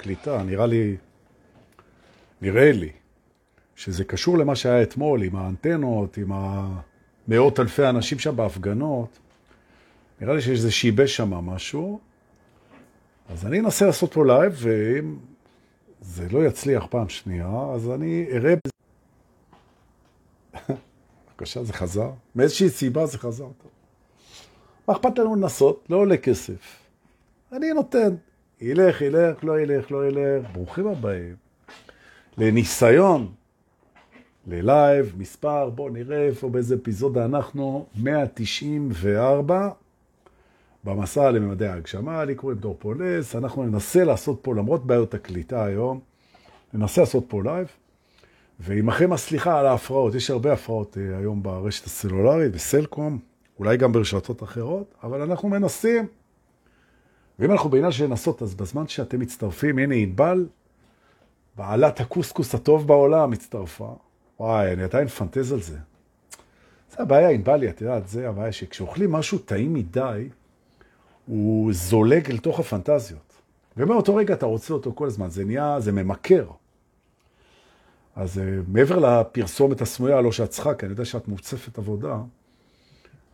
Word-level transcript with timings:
קליטה, 0.00 0.42
נראה 0.42 0.66
לי, 0.66 0.96
נראה 2.40 2.72
לי, 2.72 2.90
שזה 3.76 4.04
קשור 4.04 4.38
למה 4.38 4.56
שהיה 4.56 4.82
אתמול 4.82 5.22
עם 5.22 5.36
האנטנות, 5.36 6.16
עם 6.16 6.32
המאות 6.32 7.60
אלפי 7.60 7.88
אנשים 7.88 8.18
שם 8.18 8.36
בהפגנות. 8.36 9.18
נראה 10.20 10.34
לי 10.34 10.40
שזה 10.40 10.70
שיבש 10.70 11.16
שם 11.16 11.34
משהו. 11.34 12.00
אז 13.28 13.46
אני 13.46 13.60
אנסה 13.60 13.86
לעשות 13.86 14.12
פה 14.12 14.26
live, 14.26 14.52
ואם 14.56 15.16
זה 16.00 16.28
לא 16.30 16.46
יצליח 16.46 16.86
פעם 16.90 17.08
שנייה, 17.08 17.50
אז 17.74 17.90
אני 17.90 18.26
אראה... 18.32 18.54
בבקשה, 21.28 21.64
זה 21.64 21.72
חזר. 21.72 22.10
מאיזושהי 22.34 22.70
סיבה 22.70 23.06
זה 23.06 23.18
חזר. 23.18 23.48
מה 24.88 24.94
אכפת 24.94 25.18
לנו 25.18 25.34
לנסות? 25.36 25.84
לא 25.90 25.96
עולה 25.96 26.16
כסף. 26.16 26.78
אני 27.52 27.72
נותן. 27.72 28.14
ילך, 28.60 29.00
ילך, 29.00 29.44
לא 29.44 29.60
ילך, 29.60 29.90
לא 29.90 30.08
ילך. 30.08 30.46
ברוכים 30.52 30.86
הבאים. 30.86 31.34
לניסיון, 32.38 33.32
ל 34.46 34.57
live, 34.57 35.14
מספר, 35.18 35.70
בואו 35.70 35.88
נראה 35.88 36.26
איפה 36.26 36.48
באיזה 36.48 36.74
אפיזודה 36.74 37.24
אנחנו, 37.24 37.86
194, 37.96 39.68
במסע 40.84 41.30
לממדי 41.30 41.66
ההגשמה, 41.66 42.24
לי 42.24 42.34
קוראים 42.34 42.58
דור 42.58 42.76
פולס, 42.78 43.36
אנחנו 43.36 43.64
ננסה 43.64 44.04
לעשות 44.04 44.38
פה, 44.42 44.54
למרות 44.54 44.86
בעיות 44.86 45.14
הקליטה 45.14 45.64
היום, 45.64 46.00
ננסה 46.74 47.00
לעשות 47.00 47.24
פה 47.28 47.42
live, 47.42 47.66
ועמכם 48.60 49.12
הסליחה 49.12 49.60
על 49.60 49.66
ההפרעות, 49.66 50.14
יש 50.14 50.30
הרבה 50.30 50.52
הפרעות 50.52 50.96
אה, 50.96 51.18
היום 51.18 51.42
ברשת 51.42 51.84
הסלולרית, 51.86 52.52
בסלקום, 52.52 53.18
אולי 53.58 53.76
גם 53.76 53.92
ברשתות 53.92 54.42
אחרות, 54.42 54.94
אבל 55.02 55.22
אנחנו 55.22 55.48
מנסים. 55.48 56.06
ואם 57.40 57.52
אנחנו 57.52 57.70
בעניין 57.70 57.92
של 57.92 58.04
לנסות, 58.04 58.42
אז 58.42 58.54
בזמן 58.54 58.88
שאתם 58.88 59.20
מצטרפים, 59.20 59.78
הנה 59.78 59.94
ענבל, 59.94 60.46
בעלת 61.56 62.00
הקוסקוס 62.00 62.54
הטוב 62.54 62.86
בעולם, 62.86 63.32
הצטרפה. 63.32 63.94
וואי, 64.40 64.72
אני 64.72 64.82
עדיין 64.82 65.08
פנטז 65.08 65.52
על 65.52 65.60
זה. 65.60 65.78
זה 66.90 67.02
הבעיה 67.02 67.30
עם 67.30 67.44
בלי, 67.44 67.70
את 67.70 67.80
יודעת, 67.80 68.08
זה 68.08 68.28
הבעיה 68.28 68.52
שכשאוכלים 68.52 69.12
משהו 69.12 69.38
טעים 69.38 69.74
מדי, 69.74 70.28
הוא 71.26 71.72
זולג 71.72 72.30
אל 72.30 72.38
תוך 72.38 72.60
הפנטזיות. 72.60 73.32
ומאותו 73.76 74.14
רגע 74.14 74.34
אתה 74.34 74.46
רוצה 74.46 74.74
אותו 74.74 74.92
כל 74.94 75.06
הזמן, 75.06 75.30
זה 75.30 75.44
נהיה, 75.44 75.80
זה 75.80 75.92
ממכר. 75.92 76.46
אז 78.16 78.38
uh, 78.38 78.40
מעבר 78.68 78.98
לפרסומת 78.98 79.80
הסמויה, 79.80 80.20
לא 80.20 80.32
שאת 80.32 80.50
צריכה, 80.50 80.74
כי 80.74 80.86
אני 80.86 80.92
יודע 80.92 81.04
שאת 81.04 81.28
מוצפת 81.28 81.78
עבודה, 81.78 82.16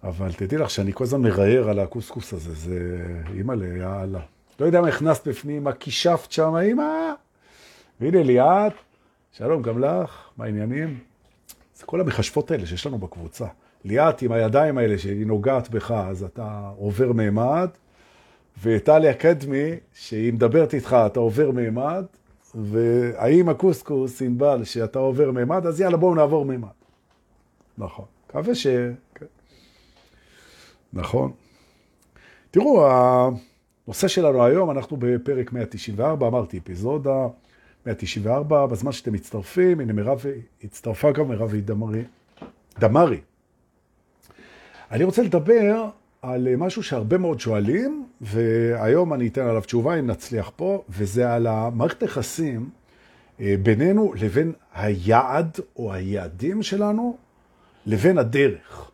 אבל 0.08 0.32
תדעי 0.32 0.58
לך 0.58 0.70
שאני 0.70 0.92
כל 0.92 1.04
הזמן 1.04 1.20
מראייר 1.20 1.70
על 1.70 1.78
הקוסקוס 1.78 2.32
הזה, 2.32 2.54
זה 2.54 3.06
אימא 3.34 3.52
לי, 3.52 3.66
יאללה. 3.66 4.20
לא 4.60 4.66
יודע 4.66 4.80
מה 4.80 4.88
הכנסת 4.88 5.28
בפנים, 5.28 5.64
מה 5.64 5.72
כישפת 5.72 6.32
שם, 6.32 6.56
אימא. 6.56 7.12
והנה 8.00 8.22
ליאת, 8.22 8.72
שלום 9.32 9.62
גם 9.62 9.84
לך, 9.84 10.10
מה 10.36 10.44
העניינים? 10.44 10.98
זה 11.74 11.86
כל 11.86 12.00
המחשבות 12.00 12.50
האלה 12.50 12.66
שיש 12.66 12.86
לנו 12.86 12.98
בקבוצה. 12.98 13.46
ליאת 13.84 14.22
עם 14.22 14.32
הידיים 14.32 14.78
האלה 14.78 14.98
שהיא 14.98 15.26
נוגעת 15.26 15.70
בך, 15.70 15.90
אז 15.90 16.22
אתה 16.22 16.70
עובר 16.76 17.12
מימד, 17.12 17.68
וטלי 18.62 19.10
אקדמי, 19.10 19.70
שהיא 19.94 20.32
מדברת 20.32 20.74
איתך, 20.74 20.96
אתה 21.06 21.20
עובר 21.20 21.50
מימד, 21.50 22.04
והאם 22.54 23.48
הקוסקוס, 23.48 24.22
ענבל, 24.22 24.64
שאתה 24.64 24.98
עובר 24.98 25.30
מימד, 25.30 25.66
אז 25.66 25.80
יאללה, 25.80 25.96
בואו 25.96 26.14
נעבור 26.14 26.44
מימד. 26.44 26.68
נכון. 27.78 28.04
מקווה 28.28 28.54
ש... 28.54 28.66
נכון. 30.92 31.32
תראו, 32.50 32.86
הנושא 32.88 34.08
שלנו 34.08 34.44
היום, 34.44 34.70
אנחנו 34.70 34.96
בפרק 34.96 35.52
194, 35.52 36.26
אמרתי, 36.26 36.58
אפיזודה 36.58 37.26
194, 37.86 38.66
בזמן 38.66 38.92
שאתם 38.92 39.12
מצטרפים, 39.12 39.80
הנה 39.80 39.92
מירב, 39.92 40.24
הצטרפה 40.64 41.12
גם 41.12 41.28
מירב 41.28 41.54
דמרי. 41.54 42.02
דמרי. 42.78 43.20
אני 44.90 45.04
רוצה 45.04 45.22
לדבר 45.22 45.88
על 46.22 46.56
משהו 46.56 46.82
שהרבה 46.82 47.18
מאוד 47.18 47.40
שואלים, 47.40 48.06
והיום 48.20 49.14
אני 49.14 49.28
אתן 49.28 49.46
עליו 49.46 49.62
תשובה 49.62 49.98
אם 49.98 50.06
נצליח 50.06 50.50
פה, 50.56 50.84
וזה 50.88 51.34
על 51.34 51.46
המערכת 51.46 52.02
היחסים 52.02 52.70
אה, 53.40 53.54
בינינו 53.62 54.12
לבין 54.20 54.52
היעד 54.74 55.58
או 55.76 55.92
היעדים 55.92 56.62
שלנו, 56.62 57.16
לבין 57.86 58.18
הדרך. 58.18 58.90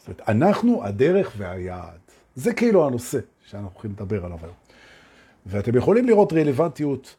זאת 0.00 0.08
אומרת, 0.08 0.28
אנחנו 0.28 0.84
הדרך 0.84 1.32
והיעד. 1.36 1.98
זה 2.34 2.54
כאילו 2.54 2.86
הנושא 2.86 3.18
שאנחנו 3.46 3.70
הולכים 3.74 3.90
לדבר 3.90 4.24
עליו 4.24 4.38
היום. 4.42 4.54
ואתם 5.46 5.76
יכולים 5.76 6.06
לראות 6.06 6.32
רלוונטיות 6.32 7.16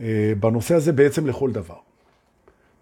אה, 0.00 0.32
בנושא 0.40 0.74
הזה 0.74 0.92
בעצם 0.92 1.26
לכל 1.26 1.52
דבר. 1.52 1.76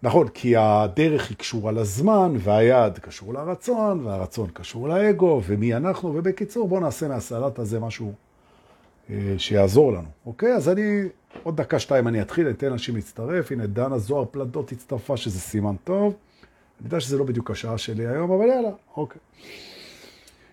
נכון, 0.03 0.27
כי 0.27 0.55
הדרך 0.57 1.29
היא 1.29 1.37
קשורה 1.37 1.71
לזמן, 1.71 2.33
והיעד 2.39 2.99
קשור 2.99 3.33
לרצון, 3.33 4.05
והרצון 4.05 4.49
קשור 4.53 4.89
לאגו, 4.89 5.41
ומי 5.45 5.75
אנחנו, 5.75 6.15
ובקיצור, 6.15 6.67
בואו 6.67 6.79
נעשה 6.79 7.07
מהסלט 7.07 7.59
הזה 7.59 7.79
משהו 7.79 8.13
אה, 9.09 9.15
שיעזור 9.37 9.91
לנו, 9.91 10.07
אוקיי? 10.25 10.53
אז 10.53 10.69
אני, 10.69 11.01
עוד 11.43 11.57
דקה 11.57 11.79
שתיים 11.79 12.07
אני 12.07 12.21
אתחיל, 12.21 12.49
אתן 12.49 12.71
אנשים 12.71 12.95
להצטרף, 12.95 13.51
הנה 13.51 13.67
דנה 13.67 13.97
זוהר 13.97 14.25
פלדות 14.31 14.71
הצטרפה, 14.71 15.17
שזה 15.17 15.39
סימן 15.39 15.75
טוב. 15.83 16.13
אני 16.79 16.87
יודע 16.87 16.99
שזה 16.99 17.17
לא 17.17 17.23
בדיוק 17.23 17.51
השעה 17.51 17.77
שלי 17.77 18.07
היום, 18.07 18.31
אבל 18.31 18.47
יאללה, 18.47 18.69
אוקיי. 18.97 19.21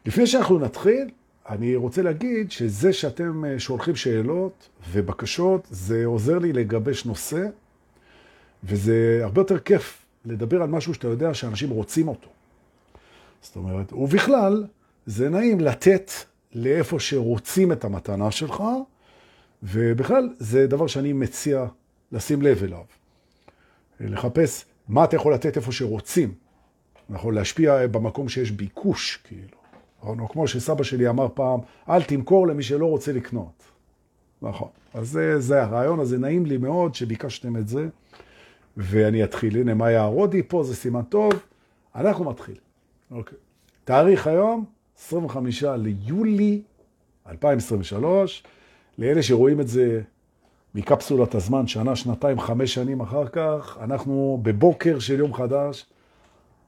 לפני 0.06 0.26
שאנחנו 0.26 0.58
נתחיל, 0.58 1.10
אני 1.48 1.76
רוצה 1.76 2.02
להגיד 2.02 2.50
שזה 2.50 2.92
שאתם 2.92 3.44
אה, 3.44 3.58
שולחים 3.58 3.96
שאלות 3.96 4.68
ובקשות, 4.92 5.66
זה 5.70 6.04
עוזר 6.04 6.38
לי 6.38 6.52
לגבש 6.52 7.06
נושא, 7.06 7.46
וזה 8.64 9.20
הרבה 9.22 9.40
יותר 9.40 9.58
כיף 9.58 10.06
לדבר 10.24 10.62
על 10.62 10.68
משהו 10.68 10.94
שאתה 10.94 11.08
יודע 11.08 11.34
שאנשים 11.34 11.70
רוצים 11.70 12.08
אותו. 12.08 12.28
זאת 13.42 13.56
אומרת, 13.56 13.92
ובכלל, 13.92 14.64
זה 15.06 15.28
נעים 15.28 15.60
לתת 15.60 16.10
לאיפה 16.54 17.00
שרוצים 17.00 17.72
את 17.72 17.84
המתנה 17.84 18.30
שלך, 18.30 18.62
ובכלל, 19.62 20.28
זה 20.38 20.66
דבר 20.66 20.86
שאני 20.86 21.12
מציע 21.12 21.66
לשים 22.12 22.42
לב 22.42 22.62
אליו. 22.64 22.84
לחפש 24.00 24.64
מה 24.90 25.04
אתה 25.04 25.16
יכול 25.16 25.34
לתת 25.34 25.56
איפה 25.56 25.72
שרוצים. 25.72 26.34
נכון, 27.08 27.34
להשפיע 27.34 27.86
במקום 27.86 28.28
שיש 28.28 28.50
ביקוש, 28.50 29.16
כאילו. 29.24 29.58
או 30.02 30.28
כמו 30.28 30.48
שסבא 30.48 30.82
שלי 30.82 31.08
אמר 31.08 31.28
פעם, 31.34 31.60
אל 31.88 32.02
תמכור 32.02 32.46
למי 32.46 32.62
שלא 32.62 32.86
רוצה 32.86 33.12
לקנות. 33.12 33.62
נכון. 34.42 34.68
אז 34.94 35.08
זה, 35.08 35.40
זה 35.40 35.62
הרעיון 35.62 36.00
הזה, 36.00 36.18
נעים 36.18 36.46
לי 36.46 36.56
מאוד 36.56 36.94
שביקשתם 36.94 37.56
את 37.56 37.68
זה, 37.68 37.88
ואני 38.76 39.24
אתחיל. 39.24 39.56
הנה, 39.56 39.74
מאיה 39.74 40.02
הרודי 40.02 40.42
פה, 40.42 40.62
זה 40.62 40.76
סימן 40.76 41.02
טוב. 41.02 41.32
אנחנו 41.94 42.24
מתחיל. 42.24 42.56
אוקיי. 43.10 43.38
תאריך 43.84 44.26
היום, 44.26 44.64
25 44.98 45.62
ליולי 45.62 46.62
2023. 47.28 48.42
לאלה 48.98 49.22
שרואים 49.22 49.60
את 49.60 49.68
זה 49.68 50.02
מקפסולת 50.74 51.34
הזמן, 51.34 51.66
שנה, 51.66 51.96
שנתיים, 51.96 52.40
חמש 52.40 52.74
שנים 52.74 53.00
אחר 53.00 53.26
כך, 53.26 53.78
אנחנו 53.80 54.40
בבוקר 54.42 54.98
של 54.98 55.18
יום 55.18 55.34
חדש, 55.34 55.86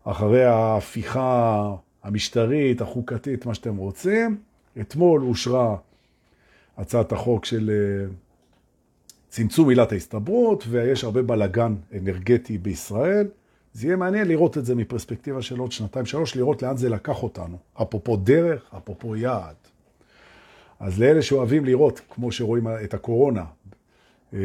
אחרי 0.05 0.45
ההפיכה 0.45 1.75
המשטרית, 2.03 2.81
החוקתית, 2.81 3.47
מה 3.47 3.55
שאתם 3.55 3.77
רוצים. 3.77 4.39
אתמול 4.81 5.23
אושרה 5.23 5.77
הצעת 6.79 7.13
החוק 7.13 7.45
של 7.45 7.71
אה, 7.71 8.13
צמצום 9.29 9.69
עילת 9.69 9.93
ההסתברות, 9.93 10.65
ויש 10.69 11.05
הרבה 11.05 11.23
בלגן 11.23 11.75
אנרגטי 11.99 12.59
בישראל. 12.59 13.29
זה 13.73 13.87
יהיה 13.87 13.97
מעניין 13.97 14.29
לראות 14.29 14.59
את 14.59 14.65
זה 14.65 14.75
מפרספקטיבה 14.75 15.43
של 15.43 15.59
עוד 15.59 15.73
שנתיים, 15.73 16.07
שלוש, 16.07 16.37
לראות 16.37 16.63
לאן 16.63 16.77
זה 16.77 16.89
לקח 16.89 17.23
אותנו. 17.23 17.57
אפרופו 17.83 18.17
דרך, 18.17 18.63
אפרופו 18.77 19.17
יעד. 19.17 19.55
אז 20.81 21.01
לאלה 21.01 21.23
שאוהבים 21.23 21.65
לראות, 21.65 22.01
כמו 22.11 22.33
שרואים 22.33 22.67
את 22.85 22.95
הקורונה, 22.95 23.45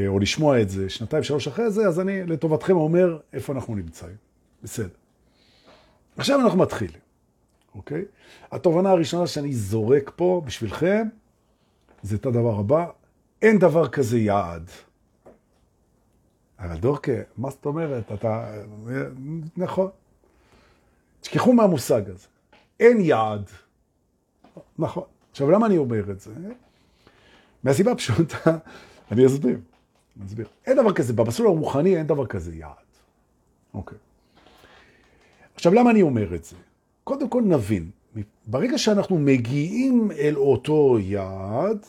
או 0.08 0.20
לשמוע 0.20 0.62
את 0.62 0.70
זה 0.70 0.90
שנתיים, 0.90 1.24
שלוש 1.24 1.48
אחרי 1.48 1.72
זה, 1.72 1.88
אז 1.88 2.00
אני 2.00 2.24
לטובתכם 2.24 2.76
אומר 2.76 3.20
איפה 3.34 3.54
אנחנו 3.54 3.76
נמצאים. 3.76 4.16
בסדר. 4.64 4.88
עכשיו 6.18 6.42
אנחנו 6.42 6.60
מתחילים. 6.60 7.00
אוקיי? 7.76 8.06
התובנה 8.52 8.90
הראשונה 8.90 9.28
שאני 9.28 9.54
זורק 9.54 10.12
פה 10.16 10.42
בשבילכם, 10.46 11.08
זה 12.02 12.16
את 12.16 12.26
הדבר 12.26 12.60
הבא, 12.60 12.86
אין 13.42 13.60
דבר 13.60 13.88
כזה 13.88 14.20
יעד. 14.20 14.70
אבל 16.60 16.78
דורקה, 16.78 17.12
מה 17.38 17.50
זאת 17.50 17.66
אומרת? 17.66 18.12
אתה... 18.12 18.54
נכון. 19.58 19.90
תשכחו 21.22 21.54
מהמושג 21.54 22.10
הזה. 22.10 22.28
אין 22.80 23.02
יעד. 23.02 23.50
נכון. 24.80 25.04
עכשיו, 25.32 25.52
למה 25.52 25.66
אני 25.66 25.78
אומר 25.78 26.12
את 26.12 26.20
זה? 26.20 26.32
מהסיבה 27.64 27.96
פשוטה, 27.96 28.58
אני 29.12 29.26
אסביר. 29.26 29.60
אני 30.20 30.28
אסביר. 30.28 30.48
אין 30.66 30.78
דבר 30.78 30.94
כזה, 30.94 31.14
במסלול 31.14 31.48
הרוחני 31.48 31.98
אין 31.98 32.08
דבר 32.08 32.26
כזה 32.26 32.56
יעד. 32.56 32.72
אוקיי. 33.74 33.98
עכשיו, 35.56 35.74
למה 35.74 35.92
אני 35.92 36.02
אומר 36.02 36.36
את 36.36 36.44
זה? 36.44 36.56
קודם 37.04 37.30
כל 37.30 37.42
נבין, 37.46 37.90
ברגע 38.48 38.78
שאנחנו 38.78 39.20
מגיעים 39.20 40.12
אל 40.12 40.36
אותו 40.36 40.98
יעד, 41.00 41.86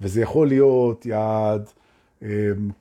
וזה 0.00 0.20
יכול 0.20 0.48
להיות 0.48 1.06
יעד 1.06 1.70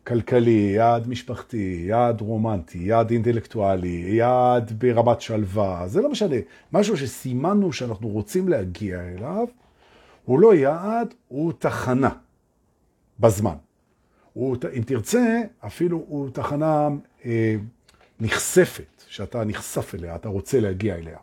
כלכלי, 0.04 0.72
יעד 0.76 1.08
משפחתי, 1.08 1.86
יעד 1.88 2.22
רומנטי, 2.22 2.78
יעד 2.78 3.12
אינטלקטואלי, 3.12 4.06
יעד 4.08 4.72
ברמת 4.78 5.22
שלווה, 5.22 5.88
זה 5.88 6.02
לא 6.02 6.12
משנה. 6.12 6.36
משהו 6.74 6.98
שסימנו 6.98 7.74
שאנחנו 7.74 8.08
רוצים 8.08 8.50
להגיע 8.50 9.02
אליו, 9.02 9.48
הוא 10.26 10.40
לא 10.40 10.56
יעד, 10.56 11.14
הוא 11.28 11.54
תחנה 11.60 12.10
בזמן. 13.20 13.56
הוא, 14.40 14.58
אם 14.78 14.82
תרצה, 14.82 15.42
אפילו 15.60 16.04
הוא 16.08 16.30
תחנה 16.30 16.88
אה, 17.26 17.56
נחשפת, 18.20 19.04
שאתה 19.08 19.44
נחשף 19.44 19.96
אליה, 19.96 20.16
אתה 20.16 20.30
רוצה 20.30 20.60
להגיע 20.60 20.96
אליה. 20.96 21.18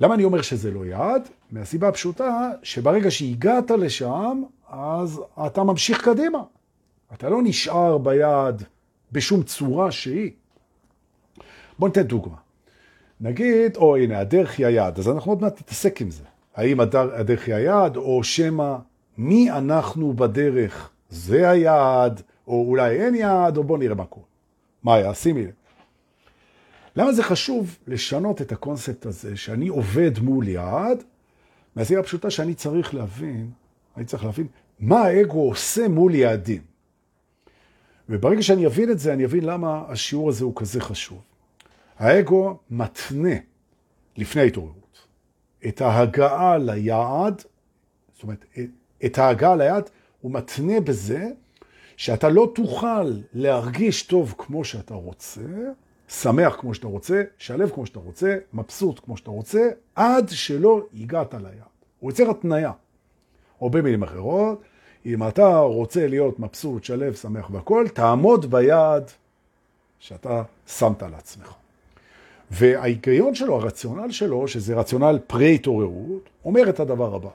למה 0.00 0.14
אני 0.14 0.24
אומר 0.24 0.42
שזה 0.42 0.70
לא 0.70 0.86
יעד? 0.86 1.28
מהסיבה 1.50 1.88
הפשוטה 1.88 2.50
שברגע 2.62 3.10
שהגעת 3.10 3.70
לשם, 3.70 4.42
אז 4.68 5.20
אתה 5.46 5.62
ממשיך 5.62 6.04
קדימה. 6.04 6.42
אתה 7.14 7.28
לא 7.28 7.40
נשאר 7.42 7.98
ביעד 7.98 8.64
בשום 9.12 9.42
צורה 9.42 9.90
שהיא. 9.90 10.30
בוא 11.78 11.88
ניתן 11.88 12.02
דוגמה. 12.02 12.36
נגיד, 13.20 13.76
או 13.76 13.96
הנה, 13.96 14.18
הדרך 14.18 14.58
היא 14.58 14.66
היעד, 14.66 14.98
אז 14.98 15.08
אנחנו 15.08 15.32
עוד 15.32 15.42
מעט 15.42 15.60
נתעסק 15.60 16.00
עם 16.00 16.10
זה. 16.10 16.24
האם 16.54 16.80
הדרך 16.80 17.46
היא 17.46 17.54
היעד, 17.54 17.96
או 17.96 18.24
שמא 18.24 18.76
מי 19.18 19.50
אנחנו 19.50 20.12
בדרך, 20.12 20.91
זה 21.12 21.50
היעד, 21.50 22.22
או 22.46 22.64
אולי 22.68 23.00
אין 23.00 23.14
יעד, 23.14 23.56
או 23.56 23.64
בוא 23.64 23.78
נראה 23.78 23.94
מה 23.94 24.04
קורה. 24.04 24.26
מה 24.82 24.94
היה? 24.94 25.14
שימי 25.14 25.44
לב. 25.44 25.52
למה 26.96 27.12
זה 27.12 27.22
חשוב 27.22 27.78
לשנות 27.86 28.42
את 28.42 28.52
הקונספט 28.52 29.06
הזה, 29.06 29.36
שאני 29.36 29.68
עובד 29.68 30.18
מול 30.18 30.48
יעד, 30.48 31.02
מהסיבה 31.76 32.00
הפשוטה 32.00 32.30
שאני 32.30 32.54
צריך 32.54 32.94
להבין, 32.94 33.50
אני 33.96 34.04
צריך 34.04 34.24
להבין 34.24 34.46
מה 34.80 35.00
האגו 35.00 35.48
עושה 35.48 35.88
מול 35.88 36.14
יעדים. 36.14 36.62
וברגע 38.08 38.42
שאני 38.42 38.66
אבין 38.66 38.90
את 38.90 38.98
זה, 38.98 39.12
אני 39.12 39.24
אבין 39.24 39.44
למה 39.44 39.84
השיעור 39.88 40.28
הזה 40.28 40.44
הוא 40.44 40.52
כזה 40.56 40.80
חשוב. 40.80 41.22
האגו 41.98 42.58
מתנה 42.70 43.34
לפני 44.16 44.42
ההתעוררות 44.42 45.06
את 45.68 45.80
ההגעה 45.80 46.58
ליעד, 46.58 47.42
זאת 48.14 48.22
אומרת, 48.22 48.44
את 49.04 49.18
ההגעה 49.18 49.56
ליעד 49.56 49.90
הוא 50.22 50.32
מתנה 50.32 50.80
בזה 50.80 51.30
שאתה 51.96 52.28
לא 52.28 52.52
תוכל 52.54 53.12
להרגיש 53.32 54.02
טוב 54.02 54.34
כמו 54.38 54.64
שאתה 54.64 54.94
רוצה, 54.94 55.40
שמח 56.08 56.56
כמו 56.60 56.74
שאתה 56.74 56.86
רוצה, 56.86 57.22
שלב 57.38 57.70
כמו 57.70 57.86
שאתה 57.86 57.98
רוצה, 57.98 58.36
מבסוט 58.52 59.00
כמו 59.04 59.16
שאתה 59.16 59.30
רוצה, 59.30 59.68
עד 59.94 60.28
שלא 60.28 60.86
הגעת 60.94 61.34
ליעד. 61.34 61.72
הוא 62.00 62.10
יוצר 62.10 62.30
התניה. 62.30 62.72
או 63.60 63.70
במילים 63.70 64.02
אחרות, 64.02 64.62
אם 65.06 65.28
אתה 65.28 65.58
רוצה 65.58 66.06
להיות 66.06 66.38
מבסוט, 66.38 66.84
שלב, 66.84 67.14
שמח 67.14 67.50
והכל, 67.50 67.86
תעמוד 67.94 68.50
ביעד 68.50 69.10
שאתה 69.98 70.42
שמת 70.66 71.02
לעצמך. 71.02 71.54
וההיגיון 72.50 73.34
שלו, 73.34 73.56
הרציונל 73.56 74.10
שלו, 74.10 74.48
שזה 74.48 74.74
רציונל 74.74 75.18
פרה-התעוררות, 75.26 76.28
אומר 76.44 76.68
את 76.68 76.80
הדבר 76.80 77.14
הבא. 77.14 77.28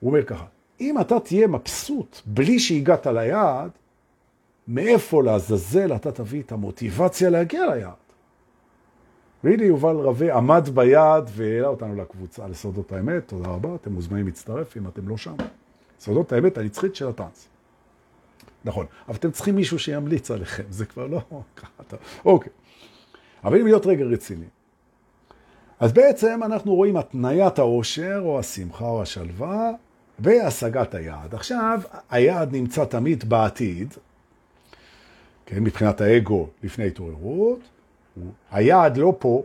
הוא 0.00 0.10
אומר 0.10 0.24
ככה, 0.24 0.44
אם 0.80 1.00
אתה 1.00 1.20
תהיה 1.20 1.46
מבסוט 1.46 2.20
בלי 2.26 2.58
שהגעת 2.58 3.06
ליעד, 3.06 3.70
מאיפה 4.68 5.22
לעזאזל 5.22 5.94
אתה 5.96 6.12
תביא 6.12 6.42
את 6.42 6.52
המוטיבציה 6.52 7.30
להגיע 7.30 7.66
ליעד? 7.66 8.04
והנה 9.44 9.64
יובל 9.64 9.96
רווה 9.96 10.36
עמד 10.36 10.68
ביעד 10.74 11.30
והעלה 11.32 11.66
אותנו 11.66 11.96
לקבוצה 11.96 12.48
לסודות 12.48 12.92
האמת, 12.92 13.28
תודה 13.28 13.48
רבה, 13.48 13.74
אתם 13.74 13.92
מוזמנים 13.92 14.26
להצטרף 14.26 14.76
אם 14.76 14.88
אתם 14.88 15.08
לא 15.08 15.16
שם. 15.16 15.36
סודות 16.00 16.32
האמת 16.32 16.58
הנצחית 16.58 16.94
של 16.94 17.08
הטאנס. 17.08 17.48
נכון, 18.64 18.86
אבל 19.08 19.16
אתם 19.16 19.30
צריכים 19.30 19.56
מישהו 19.56 19.78
שימליץ 19.78 20.30
עליכם, 20.30 20.62
זה 20.70 20.86
כבר 20.86 21.06
לא 21.06 21.20
ככה. 21.56 21.96
אוקיי. 22.24 22.52
אבל 23.44 23.60
אם 23.60 23.66
להיות 23.66 23.86
רגע 23.86 24.04
רציני, 24.04 24.46
אז 25.80 25.92
בעצם 25.92 26.40
אנחנו 26.44 26.74
רואים 26.74 26.96
התניית 26.96 27.58
העושר 27.58 28.20
או 28.24 28.38
השמחה 28.38 28.84
או 28.84 29.02
השלווה 29.02 29.70
והשגת 30.18 30.94
היעד. 30.94 31.34
עכשיו, 31.34 31.80
היעד 32.10 32.52
נמצא 32.52 32.84
תמיד 32.84 33.28
בעתיד, 33.28 33.94
כן, 35.46 35.64
מבחינת 35.64 36.00
האגו 36.00 36.48
לפני 36.62 36.86
התעוררות, 36.86 37.60
היעד 38.50 38.96
לא 38.96 39.14
פה. 39.18 39.42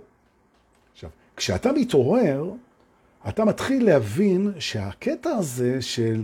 עכשיו, 0.94 1.10
כשאתה 1.36 1.72
מתעורר, 1.72 2.52
אתה 3.30 3.46
מתחיל 3.46 3.86
להבין 3.86 4.52
שהקטע 4.60 5.30
הזה 5.30 5.82
של 5.82 6.24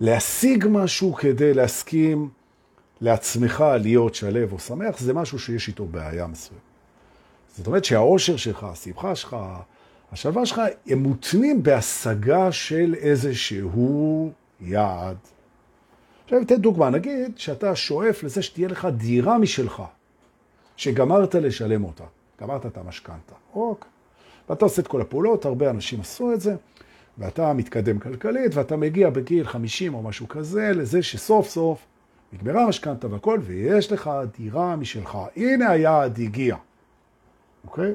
להשיג 0.00 0.66
משהו 0.70 1.14
כדי 1.14 1.54
להסכים 1.54 2.28
לעצמך 3.00 3.64
להיות 3.80 4.14
שלב 4.14 4.52
או 4.52 4.58
שמח, 4.58 4.98
זה 4.98 5.14
משהו 5.14 5.38
שיש 5.38 5.68
איתו 5.68 5.86
בעיה 5.86 6.26
מסוים. 6.26 6.60
זאת 7.56 7.66
אומרת 7.66 7.84
שהאושר 7.84 8.36
שלך, 8.36 8.64
השמחה 8.64 9.14
שלך, 9.14 9.36
השלווה 10.14 10.46
שלך, 10.46 10.60
הם 10.86 10.98
מותנים 10.98 11.62
בהשגה 11.62 12.52
של 12.52 12.94
איזשהו 12.98 14.32
יעד. 14.60 15.16
עכשיו 16.24 16.42
אתן 16.42 16.56
דוגמה, 16.56 16.90
נגיד 16.90 17.38
שאתה 17.38 17.76
שואף 17.76 18.22
לזה 18.22 18.42
שתהיה 18.42 18.68
לך 18.68 18.88
דירה 18.96 19.38
משלך, 19.38 19.82
שגמרת 20.76 21.34
לשלם 21.34 21.84
אותה, 21.84 22.04
גמרת 22.40 22.66
את 22.66 22.76
המשכנתה, 22.76 23.34
אוקיי. 23.54 23.90
ואתה 24.48 24.64
עושה 24.64 24.82
את 24.82 24.86
כל 24.86 25.00
הפעולות, 25.00 25.44
הרבה 25.44 25.70
אנשים 25.70 26.00
עשו 26.00 26.32
את 26.32 26.40
זה, 26.40 26.54
ואתה 27.18 27.52
מתקדם 27.52 27.98
כלכלית, 27.98 28.54
ואתה 28.54 28.76
מגיע 28.76 29.10
בגיל 29.10 29.46
50 29.46 29.94
או 29.94 30.02
משהו 30.02 30.28
כזה, 30.28 30.72
לזה 30.74 31.02
שסוף 31.02 31.48
סוף 31.48 31.86
נגמרה 32.32 32.64
המשכנתה 32.64 33.06
והכל, 33.10 33.40
ויש 33.42 33.92
לך 33.92 34.10
דירה 34.38 34.76
משלך. 34.76 35.18
הנה 35.36 35.70
היעד 35.70 36.20
הגיע, 36.20 36.56
אוקיי? 37.64 37.94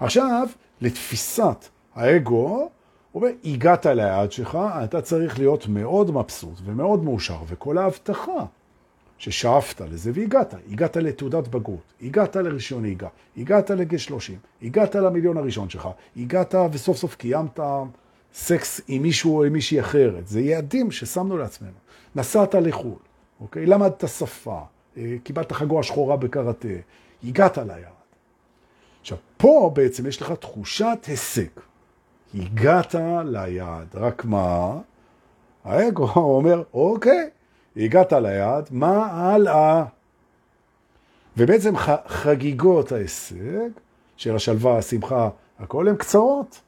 עכשיו, 0.00 0.48
לתפיסת 0.80 1.68
האגו, 1.94 2.68
הוא 3.12 3.22
אומר, 3.22 3.32
הגעת 3.44 3.86
ליעד 3.86 4.32
שלך, 4.32 4.58
אתה 4.84 5.00
צריך 5.00 5.38
להיות 5.38 5.68
מאוד 5.68 6.10
מבסוט 6.10 6.58
ומאוד 6.64 7.04
מאושר, 7.04 7.38
וכל 7.46 7.78
ההבטחה 7.78 8.44
ששאפת 9.18 9.80
לזה 9.80 10.10
והגעת, 10.14 10.54
הגעת 10.70 10.96
לתעודת 10.96 11.48
בגרות, 11.48 11.92
הגעת 12.02 12.36
לרישיון 12.36 12.82
נהיגה, 12.82 13.08
הגעת 13.36 13.70
לגיל 13.70 13.98
30, 13.98 14.36
הגעת 14.62 14.94
למיליון 14.94 15.36
הראשון 15.36 15.68
שלך, 15.68 15.88
הגעת 16.16 16.54
וסוף 16.72 16.96
סוף 16.96 17.14
קיימת 17.14 17.60
סקס 18.34 18.80
עם 18.88 19.02
מישהו 19.02 19.36
או 19.36 19.44
עם 19.44 19.52
מישהי 19.52 19.80
אחרת. 19.80 20.28
זה 20.28 20.40
יעדים 20.40 20.90
ששמנו 20.90 21.36
לעצמנו. 21.38 21.72
נסעת 22.16 22.54
לחו"ל, 22.54 22.98
אוקיי? 23.40 23.66
למדת 23.66 24.04
שפה, 24.08 24.60
אה, 24.96 25.16
קיבלת 25.22 25.52
חגורה 25.52 25.82
שחורה 25.82 26.16
בקראטה, 26.16 26.68
הגעת 27.24 27.58
ליעד. 27.58 28.01
עכשיו, 29.02 29.18
פה 29.36 29.70
בעצם 29.74 30.06
יש 30.06 30.22
לך 30.22 30.32
תחושת 30.32 30.98
הישג. 31.06 31.48
הגעת 32.34 32.94
ליעד, 33.24 33.86
רק 33.94 34.24
מה? 34.24 34.78
האגו 35.64 36.08
אומר, 36.36 36.62
אוקיי, 36.74 37.30
הגעת 37.76 38.12
ליעד, 38.12 38.68
מה 38.70 39.06
הלאה? 39.06 39.84
ובעצם 41.36 41.74
חגיגות 42.06 42.92
ההישג 42.92 43.70
של 44.16 44.36
השלווה, 44.36 44.78
השמחה, 44.78 45.28
הכל 45.58 45.88
הן 45.88 45.96
קצרות. 45.96 46.60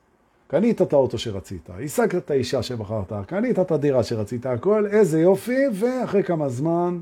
קנית 0.46 0.82
את 0.82 0.92
האוטו 0.92 1.18
שרצית, 1.18 1.70
השגת 1.70 2.14
את 2.14 2.30
האישה 2.30 2.62
שבחרת, 2.62 3.12
קנית 3.26 3.58
את 3.58 3.70
הדירה 3.70 4.02
שרצית, 4.02 4.46
הכל, 4.46 4.86
איזה 4.86 5.20
יופי, 5.20 5.60
ואחרי 5.72 6.22
כמה 6.22 6.48
זמן 6.48 7.00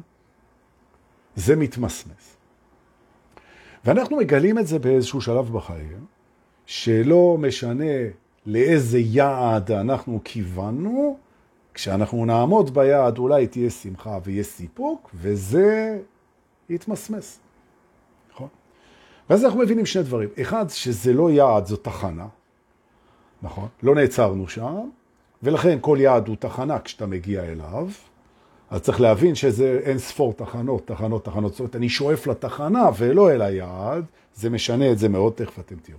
זה 1.37 1.57
מתמסמס. 1.57 2.37
ואנחנו 3.85 4.17
מגלים 4.17 4.59
את 4.59 4.67
זה 4.67 4.79
באיזשהו 4.79 5.21
שלב 5.21 5.53
בחיים, 5.53 6.07
שלא 6.67 7.37
משנה 7.41 7.95
לאיזה 8.47 8.99
יעד 8.99 9.71
אנחנו 9.71 10.21
כיוונו, 10.25 11.19
כשאנחנו 11.75 12.25
נעמוד 12.25 12.75
ביעד 12.75 13.19
אולי 13.19 13.47
תהיה 13.47 13.71
שמחה 13.71 14.19
ויהיה 14.25 14.43
סיפוק, 14.43 15.11
וזה 15.15 15.99
יתמסמס. 16.69 17.41
נכון? 18.33 18.49
ואז 19.31 19.45
אנחנו 19.45 19.59
מבינים 19.59 19.87
שני 19.87 20.03
דברים. 20.03 20.29
אחד, 20.43 20.65
שזה 20.69 21.12
לא 21.12 21.31
יעד, 21.31 21.67
זו 21.67 21.77
תחנה. 21.77 22.27
נכון? 23.43 23.69
לא 23.83 23.95
נעצרנו 23.95 24.49
שם, 24.49 24.89
ולכן 25.43 25.79
כל 25.81 25.99
יעד 26.01 26.29
הוא 26.29 26.37
תחנה 26.37 26.79
כשאתה 26.79 27.07
מגיע 27.07 27.45
אליו. 27.45 27.89
אז 28.73 28.81
צריך 28.81 29.00
להבין 29.00 29.35
שזה 29.35 29.81
אין 29.85 29.99
ספור 29.99 30.33
תחנות, 30.33 30.87
תחנות, 30.87 31.25
תחנות. 31.25 31.52
זאת 31.52 31.61
אומרת, 31.61 31.76
אני 31.76 31.88
שואף 31.88 32.26
לתחנה 32.26 32.91
ולא 32.99 33.33
אל 33.33 33.43
היעד, 33.43 34.05
זה 34.35 34.50
משנה 34.50 34.93
את 34.93 34.99
זה 34.99 35.09
מאוד, 35.09 35.33
תכף 35.33 35.59
אתם 35.59 35.75
תראו. 35.83 35.99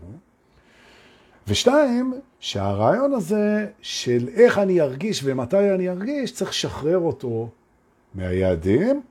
ושתיים, 1.47 2.13
שהרעיון 2.39 3.13
הזה 3.13 3.67
של 3.81 4.29
איך 4.33 4.57
אני 4.57 4.81
ארגיש 4.81 5.21
ומתי 5.23 5.71
אני 5.75 5.89
ארגיש, 5.89 6.33
צריך 6.33 6.51
לשחרר 6.51 6.97
אותו 6.97 7.49
מהיעדים, 8.15 9.01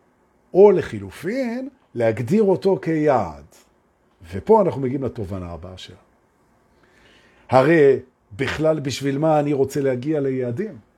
או 0.54 0.70
לחילופין, 0.70 1.68
להגדיר 1.94 2.42
אותו 2.42 2.78
כיעד. 2.82 3.44
ופה 4.32 4.62
אנחנו 4.62 4.80
מגיעים 4.80 5.02
לתובנה 5.02 5.50
הבאה 5.50 5.78
שלה. 5.78 5.96
הרי 7.50 7.96
בכלל 8.36 8.80
בשביל 8.80 9.18
מה 9.18 9.40
אני 9.40 9.52
רוצה 9.52 9.80
להגיע 9.80 10.20
ליעדים? 10.20 10.91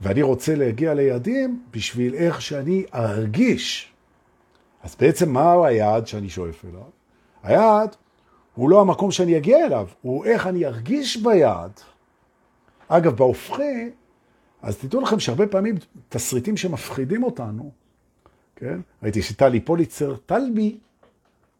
ואני 0.00 0.22
רוצה 0.22 0.54
להגיע 0.54 0.94
ליעדים 0.94 1.62
בשביל 1.70 2.14
איך 2.14 2.42
שאני 2.42 2.84
ארגיש. 2.94 3.92
אז 4.82 4.96
בעצם 5.00 5.32
מהו 5.32 5.64
היעד 5.64 6.06
שאני 6.06 6.28
שואף 6.28 6.64
אליו? 6.64 6.82
היעד 7.42 7.96
הוא 8.54 8.70
לא 8.70 8.80
המקום 8.80 9.10
שאני 9.10 9.36
אגיע 9.36 9.66
אליו, 9.66 9.88
הוא 10.02 10.24
איך 10.24 10.46
אני 10.46 10.66
ארגיש 10.66 11.16
ביעד. 11.16 11.72
אגב, 12.88 13.16
בהופכי, 13.16 13.90
אז 14.62 14.76
תדעו 14.76 15.00
לכם 15.00 15.20
שהרבה 15.20 15.46
פעמים 15.46 15.74
תסריטים 16.08 16.56
שמפחידים 16.56 17.22
אותנו, 17.22 17.70
כן? 18.56 18.80
ראיתי 19.02 19.22
שטלי 19.22 19.60
פוליצר, 19.60 20.16
טלבי, 20.16 20.78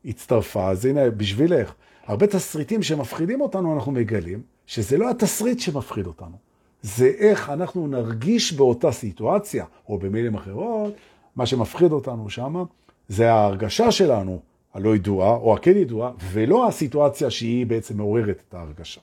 הצטרפה, 0.05 0.71
אז 0.71 0.85
הנה, 0.85 1.11
בשבילך. 1.11 1.73
הרבה 2.07 2.27
תסריטים 2.27 2.83
שמפחידים 2.83 3.41
אותנו, 3.41 3.75
אנחנו 3.75 3.93
מגלים 3.93 4.43
שזה 4.67 4.99
לא 4.99 5.11
התסריט 5.11 5.59
שמפחיד 5.59 6.07
אותנו, 6.07 6.37
זה 6.83 7.07
איך 7.19 7.51
אנחנו 7.51 7.87
נרגיש 7.87 8.53
באותה 8.53 8.93
סיטואציה, 8.93 9.65
או 9.89 9.99
במילים 9.99 10.35
אחרות, 10.35 10.95
מה 11.37 11.47
שמפחיד 11.47 11.93
אותנו 11.93 12.31
שם, 12.31 12.65
זה 13.09 13.33
ההרגשה 13.33 13.91
שלנו, 13.91 14.41
הלא 14.75 14.97
ידועה, 14.97 15.31
או 15.31 15.55
הכן 15.55 15.77
ידועה, 15.77 16.13
ולא 16.33 16.69
הסיטואציה 16.69 17.31
שהיא 17.31 17.67
בעצם 17.67 17.97
מעוררת 17.97 18.43
את 18.49 18.55
ההרגשה. 18.55 19.01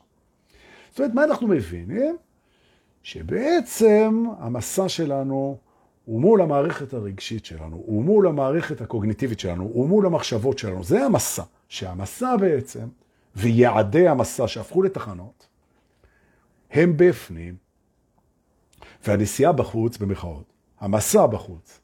זאת 0.90 1.00
אומרת, 1.00 1.14
מה 1.14 1.24
אנחנו 1.24 1.48
מבינים? 1.48 2.18
שבעצם 3.04 4.24
המסע 4.40 4.90
שלנו 4.90 5.58
הוא 6.06 6.22
מול 6.22 6.42
המערכת 6.42 6.94
הרגשית 6.94 7.46
שלנו, 7.46 7.84
הוא 7.86 8.04
מול 8.04 8.28
המערכת 8.28 8.82
הקוגניטיבית 8.82 9.40
שלנו, 9.40 9.64
הוא 9.64 9.88
מול 9.88 10.06
המחשבות 10.06 10.58
שלנו. 10.58 10.84
זה 10.84 11.06
המסע, 11.06 11.44
שהמסע 11.70 12.36
בעצם, 12.38 12.88
ויעדי 13.36 14.08
המסע 14.08 14.48
שהפכו 14.48 14.84
לתחנות, 14.84 15.48
הם 16.72 16.94
בפנים, 16.98 17.65
והנסיעה 19.08 19.52
בחוץ, 19.52 19.98
במחאות, 19.98 20.54
המסע 20.80 21.26
בחוץ, 21.26 21.80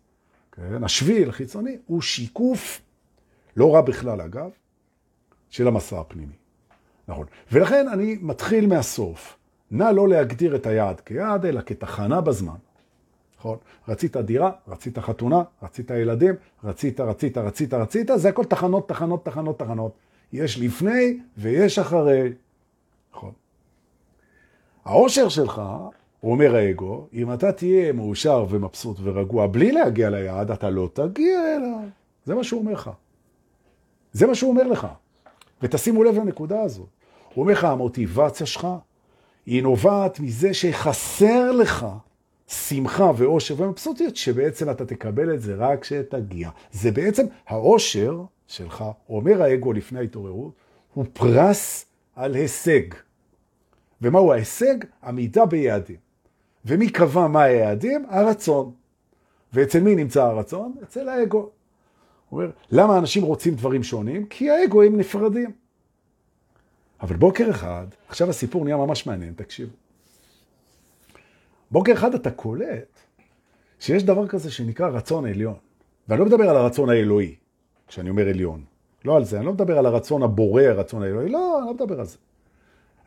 כן? 0.52 0.84
השביל 0.84 1.30
החיצוני, 1.30 1.78
הוא 1.86 2.02
שיקוף, 2.02 2.82
לא 3.58 3.76
רע 3.76 3.82
בכלל 3.82 4.22
אגב, 4.22 4.50
של 5.50 5.68
המסע 5.68 6.00
הפנימי. 6.00 6.36
נכון. 7.08 7.26
ולכן 7.52 7.88
אני 7.88 8.18
מתחיל 8.22 8.68
מהסוף. 8.68 9.38
נא 9.72 9.84
לא 9.84 10.08
להגדיר 10.08 10.56
את 10.56 10.66
היעד 10.66 11.00
כיעד, 11.00 11.46
אלא 11.46 11.62
כתחנה 11.62 12.22
בזמן. 12.22 12.56
נכון? 13.38 13.58
רצית 13.88 14.18
דירה, 14.18 14.52
רצית 14.68 15.00
חתונה, 15.00 15.44
רצית 15.64 15.90
ילדים, 15.90 16.36
רצית, 16.64 17.00
רצית, 17.00 17.38
רצית, 17.38 17.74
רצית, 17.74 18.10
זה 18.16 18.30
הכל 18.30 18.46
תחנות, 18.46 18.90
תחנות, 18.90 19.26
תחנות, 19.26 19.60
תחנות. 19.60 19.92
יש 20.34 20.60
לפני 20.60 21.20
ויש 21.38 21.80
אחרי. 21.80 22.34
נכון. 23.14 23.32
העושר 24.86 25.30
שלך, 25.30 25.62
הוא 26.22 26.32
אומר 26.32 26.56
האגו, 26.56 27.08
אם 27.14 27.34
אתה 27.34 27.52
תהיה 27.52 27.94
מאושר 27.94 28.46
ומבסוט 28.50 28.98
ורגוע 29.04 29.48
בלי 29.48 29.72
להגיע 29.72 30.10
ליעד, 30.10 30.52
אתה 30.52 30.70
לא 30.70 30.90
תגיע 30.94 31.56
אליו. 31.56 31.88
זה 32.26 32.36
מה 32.36 32.44
שהוא 32.44 32.62
אומר 32.62 32.74
לך. 32.74 32.92
זה 34.12 34.28
מה 34.28 34.36
שהוא 34.36 34.52
אומר 34.52 34.68
לך. 34.68 34.88
ותשימו 35.62 36.04
לב 36.04 36.16
לנקודה 36.16 36.62
הזאת. 36.62 36.88
הוא 37.34 37.42
אומר 37.42 37.54
לך, 37.54 37.64
המוטיבציה 37.64 38.46
שלך 38.46 38.68
היא 39.46 39.64
נובעת 39.64 40.20
מזה 40.20 40.54
שחסר 40.54 41.52
לך 41.52 41.86
שמחה 42.48 43.12
ואושר 43.18 43.62
ומבסוטיות, 43.62 44.16
שבעצם 44.16 44.70
אתה 44.70 44.86
תקבל 44.86 45.34
את 45.34 45.42
זה 45.42 45.56
רק 45.56 45.82
כשתגיע. 45.82 46.50
זה 46.72 46.92
בעצם 46.92 47.26
האושר 47.48 48.22
שלך, 48.48 48.84
אומר 49.10 49.42
האגו 49.42 49.74
לפני 49.74 50.00
ההתעוררות, 50.00 50.54
הוא 50.94 51.06
פרס 51.14 51.86
על 52.16 52.34
הישג. 52.34 52.84
ומהו 54.02 54.34
ההישג? 54.34 54.76
עמידה 55.04 55.46
ביעדים. 55.46 56.11
ומי 56.66 56.90
קבע 56.90 57.28
מה 57.28 57.42
היעדים? 57.42 58.06
הרצון. 58.10 58.72
ואצל 59.54 59.80
מי 59.80 59.96
נמצא 59.96 60.24
הרצון? 60.24 60.76
אצל 60.84 61.10
האגו. 61.10 61.50
הוא 62.30 62.42
אומר, 62.42 62.52
למה 62.72 62.98
אנשים 62.98 63.24
רוצים 63.24 63.56
דברים 63.56 63.84
שונים? 63.84 64.26
כי 64.26 64.50
האגו 64.50 64.82
הם 64.82 64.98
נפרדים. 64.98 65.52
אבל 67.02 67.16
בוקר 67.16 67.50
אחד, 67.50 67.86
עכשיו 68.08 68.30
הסיפור 68.30 68.64
נהיה 68.64 68.78
ממש 68.78 69.08
מעניין, 69.08 69.34
תקשיבו. 69.34 69.72
בוקר 71.72 71.94
אחד 71.94 72.14
אתה 72.14 72.32
קולט 72.32 73.00
שיש 73.80 74.04
דבר 74.04 74.28
כזה 74.28 74.52
שנקרא 74.52 74.90
רצון 74.90 75.26
עליון. 75.26 75.56
ואני 76.08 76.20
לא 76.20 76.26
מדבר 76.26 76.50
על 76.50 76.58
הרצון 76.58 76.90
האלוהי, 76.90 77.36
כשאני 77.88 78.10
אומר 78.10 78.30
עליון. 78.30 78.64
לא 79.06 79.18
על 79.18 79.24
זה, 79.24 79.38
אני 79.38 79.46
לא 79.46 79.54
מדבר 79.54 79.78
על 79.78 79.86
הרצון 79.86 80.24
הבורא, 80.24 80.62
הרצון 80.62 81.04
האלוהי, 81.04 81.30
לא, 81.30 81.60
אני 81.60 81.68
לא 81.68 81.74
מדבר 81.74 82.00
על 82.00 82.06
זה. 82.06 82.18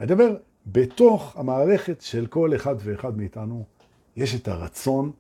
אני 0.01 0.07
מדבר, 0.07 0.37
בתוך 0.67 1.37
המערכת 1.37 2.01
של 2.01 2.27
כל 2.27 2.55
אחד 2.55 2.75
ואחד 2.79 3.17
מאיתנו, 3.17 3.65
יש 4.17 4.35
את 4.35 4.49
הרצון 4.49 5.11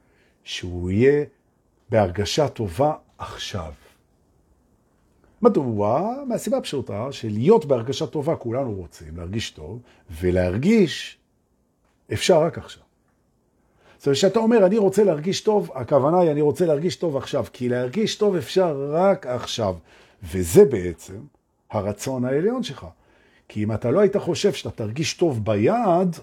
שהוא 0.44 0.90
יהיה 0.90 1.24
בהרגשה 1.88 2.48
טובה 2.48 2.92
עכשיו. 3.18 3.72
מדוע? 5.42 6.14
מהסיבה 6.28 6.56
הפשוטה 6.58 7.12
של 7.12 7.28
להיות 7.28 7.64
בהרגשה 7.64 8.06
טובה 8.06 8.36
כולנו 8.36 8.74
רוצים, 8.74 9.16
להרגיש 9.16 9.50
טוב, 9.50 9.80
ולהרגיש 10.10 11.18
אפשר 12.12 12.42
רק 12.42 12.58
עכשיו. 12.58 12.82
זאת 13.98 14.06
אומרת, 14.06 14.16
כשאתה 14.16 14.38
אומר, 14.38 14.66
אני 14.66 14.78
רוצה 14.78 15.04
להרגיש 15.04 15.40
טוב, 15.40 15.70
הכוונה 15.74 16.20
היא, 16.20 16.30
אני 16.30 16.40
רוצה 16.40 16.66
להרגיש 16.66 16.96
טוב 16.96 17.16
עכשיו, 17.16 17.44
כי 17.52 17.68
להרגיש 17.68 18.16
טוב 18.16 18.36
אפשר 18.36 18.90
רק 18.90 19.26
עכשיו. 19.26 19.74
וזה 20.22 20.64
בעצם 20.64 21.16
הרצון 21.70 22.24
העליון 22.24 22.62
שלך. 22.62 22.86
כי 23.48 23.64
אם 23.64 23.72
אתה 23.72 23.90
לא 23.90 24.00
היית 24.00 24.16
חושב 24.16 24.52
שאתה 24.52 24.70
תרגיש 24.70 25.14
טוב 25.14 25.44
ביעד, 25.44 26.16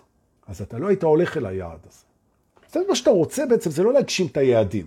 אז 0.47 0.61
אתה 0.61 0.77
לא 0.77 0.87
היית 0.87 1.03
הולך 1.03 1.37
אל 1.37 1.45
היעד 1.45 1.79
הזה. 1.89 2.03
אומרת, 2.75 2.89
מה 2.89 2.95
שאתה 2.95 3.09
רוצה 3.09 3.45
בעצם 3.45 3.69
זה 3.69 3.83
לא 3.83 3.93
להגשים 3.93 4.27
את 4.27 4.37
היעדים. 4.37 4.85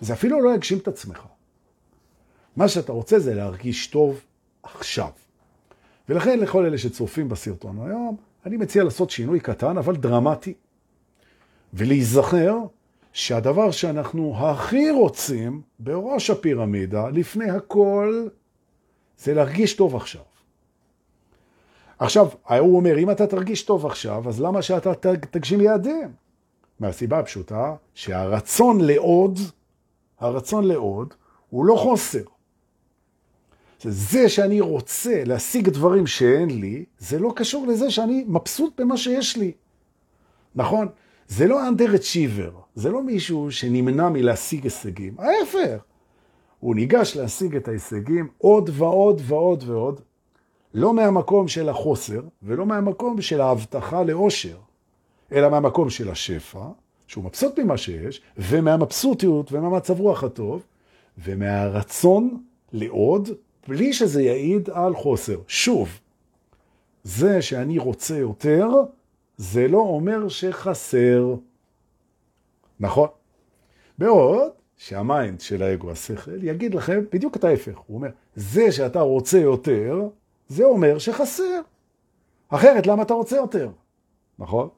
זה 0.00 0.12
אפילו 0.12 0.40
לא 0.40 0.50
להגשים 0.50 0.78
את 0.78 0.88
עצמך. 0.88 1.22
מה 2.56 2.68
שאתה 2.68 2.92
רוצה 2.92 3.18
זה 3.18 3.34
להרגיש 3.34 3.86
טוב 3.86 4.20
עכשיו. 4.62 5.10
ולכן 6.08 6.38
לכל 6.38 6.64
אלה 6.64 6.78
שצופים 6.78 7.28
בסרטון 7.28 7.86
היום, 7.86 8.16
אני 8.46 8.56
מציע 8.56 8.84
לעשות 8.84 9.10
שינוי 9.10 9.40
קטן 9.40 9.78
אבל 9.78 9.96
דרמטי. 9.96 10.54
ולהיזכר 11.74 12.56
שהדבר 13.12 13.70
שאנחנו 13.70 14.36
הכי 14.38 14.90
רוצים 14.90 15.62
בראש 15.78 16.30
הפירמידה, 16.30 17.08
לפני 17.08 17.50
הכל, 17.50 18.28
זה 19.18 19.34
להרגיש 19.34 19.74
טוב 19.74 19.96
עכשיו. 19.96 20.22
עכשיו, 22.00 22.28
הוא 22.48 22.76
אומר, 22.76 22.98
אם 22.98 23.10
אתה 23.10 23.26
תרגיש 23.26 23.62
טוב 23.62 23.86
עכשיו, 23.86 24.28
אז 24.28 24.40
למה 24.40 24.62
שאתה 24.62 24.92
תגשים 25.30 25.60
יעדים? 25.60 26.12
מהסיבה 26.80 27.18
הפשוטה 27.18 27.74
שהרצון 27.94 28.80
לעוד, 28.80 29.38
הרצון 30.20 30.64
לעוד, 30.64 31.14
הוא 31.50 31.64
לא 31.64 31.74
חוסר. 31.74 32.22
זה 33.82 34.28
שאני 34.28 34.60
רוצה 34.60 35.24
להשיג 35.24 35.68
דברים 35.68 36.06
שאין 36.06 36.60
לי, 36.60 36.84
זה 36.98 37.18
לא 37.18 37.32
קשור 37.36 37.66
לזה 37.66 37.90
שאני 37.90 38.24
מבסוט 38.28 38.80
במה 38.80 38.96
שיש 38.96 39.36
לי. 39.36 39.52
נכון? 40.54 40.88
זה 41.28 41.46
לא 41.46 41.60
underachiever, 41.68 42.52
זה 42.74 42.90
לא 42.90 43.02
מישהו 43.02 43.50
שנמנע 43.50 44.08
מלהשיג 44.08 44.64
הישגים. 44.64 45.14
ההפך, 45.18 45.82
הוא 46.60 46.74
ניגש 46.74 47.16
להשיג 47.16 47.56
את 47.56 47.68
ההישגים 47.68 48.28
עוד 48.38 48.70
ועוד 48.72 49.20
ועוד 49.24 49.64
ועוד, 49.66 50.00
לא 50.74 50.94
מהמקום 50.94 51.48
של 51.48 51.68
החוסר 51.68 52.20
ולא 52.42 52.66
מהמקום 52.66 53.20
של 53.22 53.40
ההבטחה 53.40 54.02
לאושר, 54.02 54.56
אלא 55.32 55.48
מהמקום 55.48 55.90
של 55.90 56.10
השפע, 56.10 56.64
שהוא 57.06 57.24
מבסוט 57.24 57.58
ממה 57.58 57.76
שיש, 57.76 58.22
ומהמבסוטיות 58.38 59.52
ומהמצב 59.52 60.00
רוח 60.00 60.24
הטוב, 60.24 60.62
ומהרצון 61.18 62.42
לעוד 62.72 63.28
בלי 63.68 63.92
שזה 63.92 64.22
יעיד 64.22 64.70
על 64.70 64.94
חוסר. 64.94 65.38
שוב, 65.48 66.00
זה 67.04 67.42
שאני 67.42 67.78
רוצה 67.78 68.16
יותר, 68.16 68.68
זה 69.36 69.68
לא 69.68 69.78
אומר 69.78 70.28
שחסר. 70.28 71.34
נכון? 72.80 73.08
בעוד 73.98 74.50
שהמיינד 74.76 75.40
של 75.40 75.62
האגו, 75.62 75.90
השכל, 75.90 76.44
יגיד 76.44 76.74
לכם 76.74 77.04
בדיוק 77.12 77.36
את 77.36 77.44
ההפך. 77.44 77.78
הוא 77.86 77.96
אומר, 77.96 78.08
זה 78.34 78.72
שאתה 78.72 79.00
רוצה 79.00 79.38
יותר, 79.38 80.08
זה 80.50 80.64
אומר 80.64 80.98
שחסר. 80.98 81.60
אחרת, 82.48 82.86
למה 82.86 83.02
אתה 83.02 83.14
רוצה 83.14 83.36
יותר? 83.36 83.70
נכון? 84.38 84.68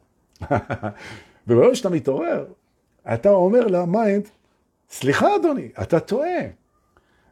וברגע 1.46 1.74
שאתה 1.74 1.88
מתעורר, 1.90 2.44
אתה 3.14 3.30
אומר 3.30 3.66
ל 3.66 3.76
mind, 3.76 4.28
סליחה 4.90 5.36
אדוני, 5.36 5.68
אתה 5.82 6.00
טועה. 6.00 6.40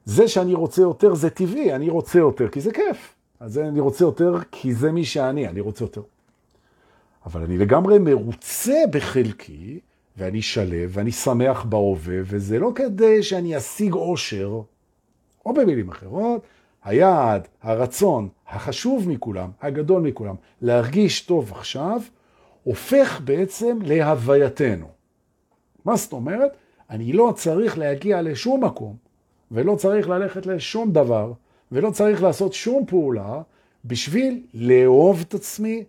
זה 0.05 0.29
שאני 0.29 0.55
רוצה 0.55 0.83
יותר 0.83 1.15
זה 1.15 1.31
טבעי, 1.31 1.75
אני 1.75 1.91
רוצה 1.91 2.19
יותר 2.19 2.49
כי 2.49 2.61
זה 2.61 2.73
כיף. 2.73 3.15
אז 3.41 3.59
אני 3.59 3.81
רוצה 3.81 4.05
יותר 4.05 4.35
כי 4.51 4.75
זה 4.75 4.93
מי 4.93 5.05
שאני, 5.05 5.49
אני 5.49 5.61
רוצה 5.61 5.85
יותר. 5.85 6.03
אבל 7.27 7.43
אני 7.43 7.59
לגמרי 7.59 7.99
מרוצה 7.99 8.79
בחלקי, 8.91 9.81
ואני 10.17 10.43
שלו, 10.43 10.91
ואני 10.93 11.13
שמח 11.13 11.65
בהווה, 11.65 12.17
וזה 12.25 12.59
לא 12.59 12.73
כדי 12.75 13.23
שאני 13.23 13.57
אשיג 13.57 13.93
עושר, 13.93 14.63
או 15.47 15.55
במילים 15.55 15.89
אחרות, 15.89 16.43
היעד, 16.85 17.49
הרצון, 17.63 18.29
החשוב 18.49 19.09
מכולם, 19.09 19.51
הגדול 19.63 20.03
מכולם, 20.03 20.35
להרגיש 20.63 21.21
טוב 21.21 21.53
עכשיו, 21.53 22.01
הופך 22.65 23.21
בעצם 23.25 23.79
להווייתנו. 23.83 24.87
מה 25.85 25.97
זאת 25.97 26.13
אומרת? 26.13 26.57
אני 26.91 27.13
לא 27.13 27.33
צריך 27.37 27.79
להגיע 27.79 28.23
לשום 28.23 28.65
מקום, 28.65 28.97
ולא 29.51 29.77
צריך 29.77 30.09
ללכת 30.09 30.47
לשום 30.47 30.93
דבר, 30.93 31.33
ולא 31.73 31.91
צריך 31.91 32.23
לעשות 32.23 32.53
שום 32.53 32.87
פעולה, 32.87 33.43
בשביל 33.85 34.43
לאהוב 34.55 35.25
את 35.29 35.35
עצמי, 35.35 35.85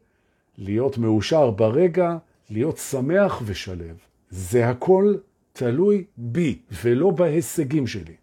להיות 0.57 0.97
מאושר 0.97 1.51
ברגע, 1.51 2.17
להיות 2.49 2.77
שמח 2.77 3.41
ושלב. 3.45 3.97
זה 4.29 4.69
הכל 4.69 5.15
תלוי 5.53 6.03
בי, 6.17 6.59
ולא 6.83 7.09
בהישגים 7.11 7.87
שלי. 7.87 8.15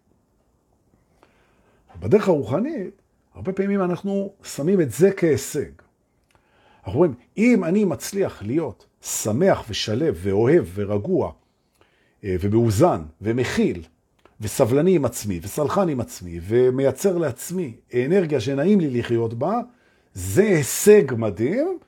בדרך 1.99 2.27
הרוחנית, 2.27 3.01
הרבה 3.33 3.51
פעמים 3.53 3.81
אנחנו 3.81 4.33
שמים 4.43 4.81
את 4.81 4.91
זה 4.91 5.11
כהישג. 5.11 5.69
אנחנו 6.77 6.93
אומרים, 6.93 7.13
אם 7.37 7.63
אני 7.63 7.85
מצליח 7.85 8.43
להיות 8.43 8.85
שמח 9.01 9.65
ושלב 9.69 10.19
ואוהב 10.21 10.65
ורגוע 10.73 11.31
אה, 12.23 12.35
ומאוזן 12.39 13.01
ומכיל 13.21 13.83
וסבלני 14.41 14.95
עם 14.95 15.05
עצמי 15.05 15.39
וסלחן 15.43 15.89
עם 15.89 15.99
עצמי 15.99 16.39
ומייצר 16.47 17.17
לעצמי 17.17 17.75
אנרגיה 17.93 18.39
שנעים 18.39 18.79
לי 18.79 18.99
לחיות 18.99 19.33
בה, 19.33 19.59
זה 20.13 20.43
הישג 20.43 21.03
מדהים. 21.17 21.79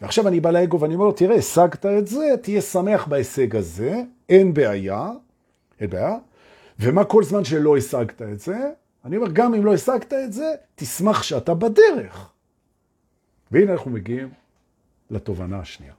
ועכשיו 0.00 0.28
אני 0.28 0.40
בא 0.40 0.50
לאגו 0.50 0.80
ואני 0.80 0.94
אומר 0.94 1.04
לו, 1.04 1.12
תראה, 1.12 1.36
השגת 1.36 1.86
את 1.86 2.06
זה, 2.06 2.34
תהיה 2.42 2.60
שמח 2.60 3.06
בהישג 3.06 3.56
הזה, 3.56 4.02
אין 4.28 4.54
בעיה, 4.54 5.10
אין 5.80 5.90
בעיה. 5.90 6.16
ומה 6.80 7.04
כל 7.04 7.24
זמן 7.24 7.44
שלא 7.44 7.76
השגת 7.76 8.22
את 8.22 8.40
זה? 8.40 8.56
אני 9.04 9.16
אומר, 9.16 9.28
גם 9.32 9.54
אם 9.54 9.64
לא 9.64 9.74
השגת 9.74 10.12
את 10.12 10.32
זה, 10.32 10.54
תשמח 10.74 11.22
שאתה 11.22 11.54
בדרך. 11.54 12.32
והנה 13.50 13.72
אנחנו 13.72 13.90
מגיעים 13.90 14.28
לתובנה 15.10 15.58
השנייה. 15.58 15.94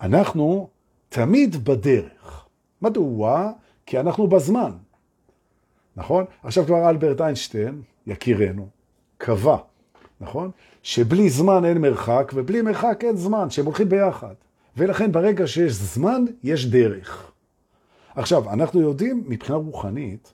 אנחנו 0.00 0.68
תמיד 1.08 1.64
בדרך. 1.64 2.46
מדוע? 2.82 3.52
כי 3.86 4.00
אנחנו 4.00 4.26
בזמן. 4.26 4.72
נכון? 5.96 6.24
עכשיו 6.42 6.66
כבר 6.66 6.90
אלברט 6.90 7.20
איינשטיין, 7.20 7.82
יקירנו, 8.06 8.68
קבע, 9.18 9.56
נכון? 10.20 10.50
שבלי 10.82 11.30
זמן 11.30 11.64
אין 11.64 11.78
מרחק, 11.78 12.32
ובלי 12.34 12.62
מרחק 12.62 13.00
אין 13.02 13.16
זמן, 13.16 13.50
שהם 13.50 13.64
הולכים 13.64 13.88
ביחד. 13.88 14.34
ולכן 14.76 15.12
ברגע 15.12 15.46
שיש 15.46 15.72
זמן, 15.72 16.24
יש 16.42 16.66
דרך. 16.66 17.32
עכשיו, 18.14 18.52
אנחנו 18.52 18.80
יודעים 18.80 19.24
מבחינה 19.26 19.58
רוחנית, 19.58 20.32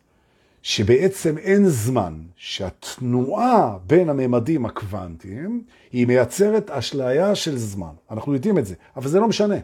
שבעצם 0.66 1.38
אין 1.38 1.68
זמן, 1.68 2.22
שהתנועה 2.36 3.78
בין 3.86 4.08
הממדים 4.08 4.66
הקוונטיים 4.66 5.64
היא 5.92 6.06
מייצרת 6.06 6.70
אשליה 6.70 7.34
של 7.34 7.58
זמן. 7.58 7.90
אנחנו 8.10 8.34
יודעים 8.34 8.58
את 8.58 8.66
זה, 8.66 8.74
אבל 8.96 9.08
זה 9.08 9.20
לא 9.20 9.28
משנה. 9.28 9.54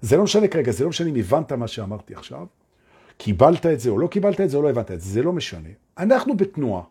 זה 0.00 0.16
לא 0.16 0.24
משנה 0.24 0.48
כרגע, 0.48 0.72
זה 0.72 0.84
לא 0.84 0.90
משנה 0.90 1.08
אם 1.08 1.16
הבנת 1.16 1.52
מה 1.52 1.68
שאמרתי 1.68 2.14
עכשיו, 2.14 2.46
קיבלת 3.16 3.66
את 3.66 3.80
זה 3.80 3.90
או 3.90 3.98
לא 3.98 4.06
קיבלת 4.06 4.40
את 4.40 4.50
זה 4.50 4.56
או 4.56 4.62
לא 4.62 4.70
הבנת 4.70 4.90
את 4.90 5.00
זה, 5.00 5.10
זה 5.10 5.22
לא 5.22 5.32
משנה. 5.32 5.68
אנחנו 5.98 6.36
בתנועה, 6.36 6.82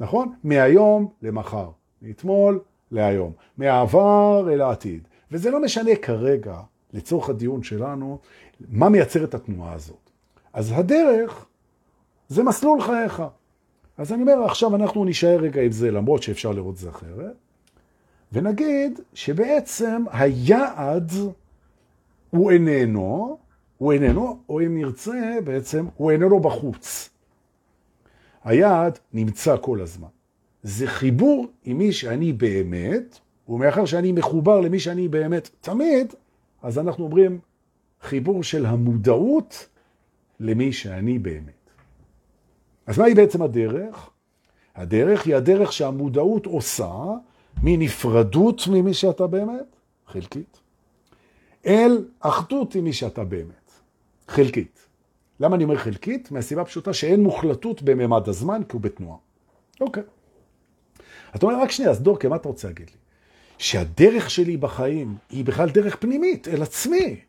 נכון? 0.00 0.32
מהיום 0.44 1.08
למחר, 1.22 1.70
מאתמול 2.02 2.60
להיום, 2.90 3.32
מהעבר 3.58 4.48
אל 4.52 4.60
העתיד. 4.60 5.08
וזה 5.32 5.50
לא 5.50 5.62
משנה 5.62 5.96
כרגע, 5.96 6.60
לצורך 6.92 7.28
הדיון 7.28 7.62
שלנו, 7.62 8.18
מה 8.68 8.88
מייצר 8.88 9.24
את 9.24 9.34
התנועה 9.34 9.72
הזאת. 9.72 10.10
אז 10.52 10.72
הדרך 10.76 11.46
זה 12.28 12.42
מסלול 12.42 12.82
חייך. 12.82 13.22
אז 13.98 14.12
אני 14.12 14.22
אומר, 14.22 14.44
עכשיו 14.44 14.76
אנחנו 14.76 15.04
נשאר 15.04 15.36
רגע 15.40 15.62
עם 15.62 15.72
זה, 15.72 15.90
למרות 15.90 16.22
שאפשר 16.22 16.52
לראות 16.52 16.76
זה 16.76 16.90
אחרת, 16.90 17.36
ונגיד 18.32 19.00
שבעצם 19.14 20.04
היעד 20.12 21.12
הוא 22.30 22.50
איננו, 22.50 23.38
הוא 23.78 23.92
איננו, 23.92 24.38
או 24.48 24.60
אם 24.60 24.78
נרצה, 24.78 25.38
בעצם 25.44 25.86
הוא 25.96 26.10
איננו 26.10 26.40
בחוץ. 26.40 27.10
היעד 28.44 28.98
נמצא 29.12 29.56
כל 29.60 29.80
הזמן. 29.80 30.08
זה 30.62 30.86
חיבור 30.86 31.46
עם 31.64 31.78
מי 31.78 31.92
שאני 31.92 32.32
באמת, 32.32 33.18
ומאחר 33.48 33.84
שאני 33.84 34.12
מחובר 34.12 34.60
למי 34.60 34.78
שאני 34.78 35.08
באמת 35.08 35.50
תמיד, 35.60 36.14
אז 36.62 36.78
אנחנו 36.78 37.04
אומרים 37.04 37.38
חיבור 38.02 38.42
של 38.42 38.66
המודעות 38.66 39.68
למי 40.40 40.72
שאני 40.72 41.18
באמת. 41.18 41.57
אז 42.88 42.98
מהי 42.98 43.14
בעצם 43.14 43.42
הדרך? 43.42 44.10
הדרך 44.74 45.26
היא 45.26 45.36
הדרך 45.36 45.72
שהמודעות 45.72 46.46
עושה 46.46 46.92
מנפרדות 47.62 48.62
ממי 48.66 48.94
שאתה 48.94 49.26
באמת, 49.26 49.76
חלקית, 50.06 50.60
אל 51.66 52.04
אחדות 52.20 52.74
עם 52.74 52.84
מי 52.84 52.92
שאתה 52.92 53.24
באמת, 53.24 53.70
חלקית. 54.28 54.78
למה 55.40 55.56
אני 55.56 55.64
אומר 55.64 55.76
חלקית? 55.76 56.30
מהסיבה 56.30 56.64
פשוטה 56.64 56.92
שאין 56.92 57.22
מוחלטות 57.22 57.82
בממד 57.82 58.28
הזמן, 58.28 58.62
כי 58.68 58.72
הוא 58.72 58.80
בתנועה. 58.80 59.18
אוקיי. 59.80 60.02
אתה 61.36 61.46
אומר, 61.46 61.62
רק 61.62 61.70
שנייה, 61.70 61.90
אז 61.90 62.00
דורקה, 62.00 62.28
מה 62.28 62.36
אתה 62.36 62.48
רוצה 62.48 62.68
להגיד 62.68 62.90
לי? 62.90 62.96
שהדרך 63.58 64.30
שלי 64.30 64.56
בחיים 64.56 65.16
היא 65.30 65.44
בכלל 65.44 65.68
דרך 65.68 65.96
פנימית, 65.96 66.48
אל 66.48 66.62
עצמי, 66.62 67.20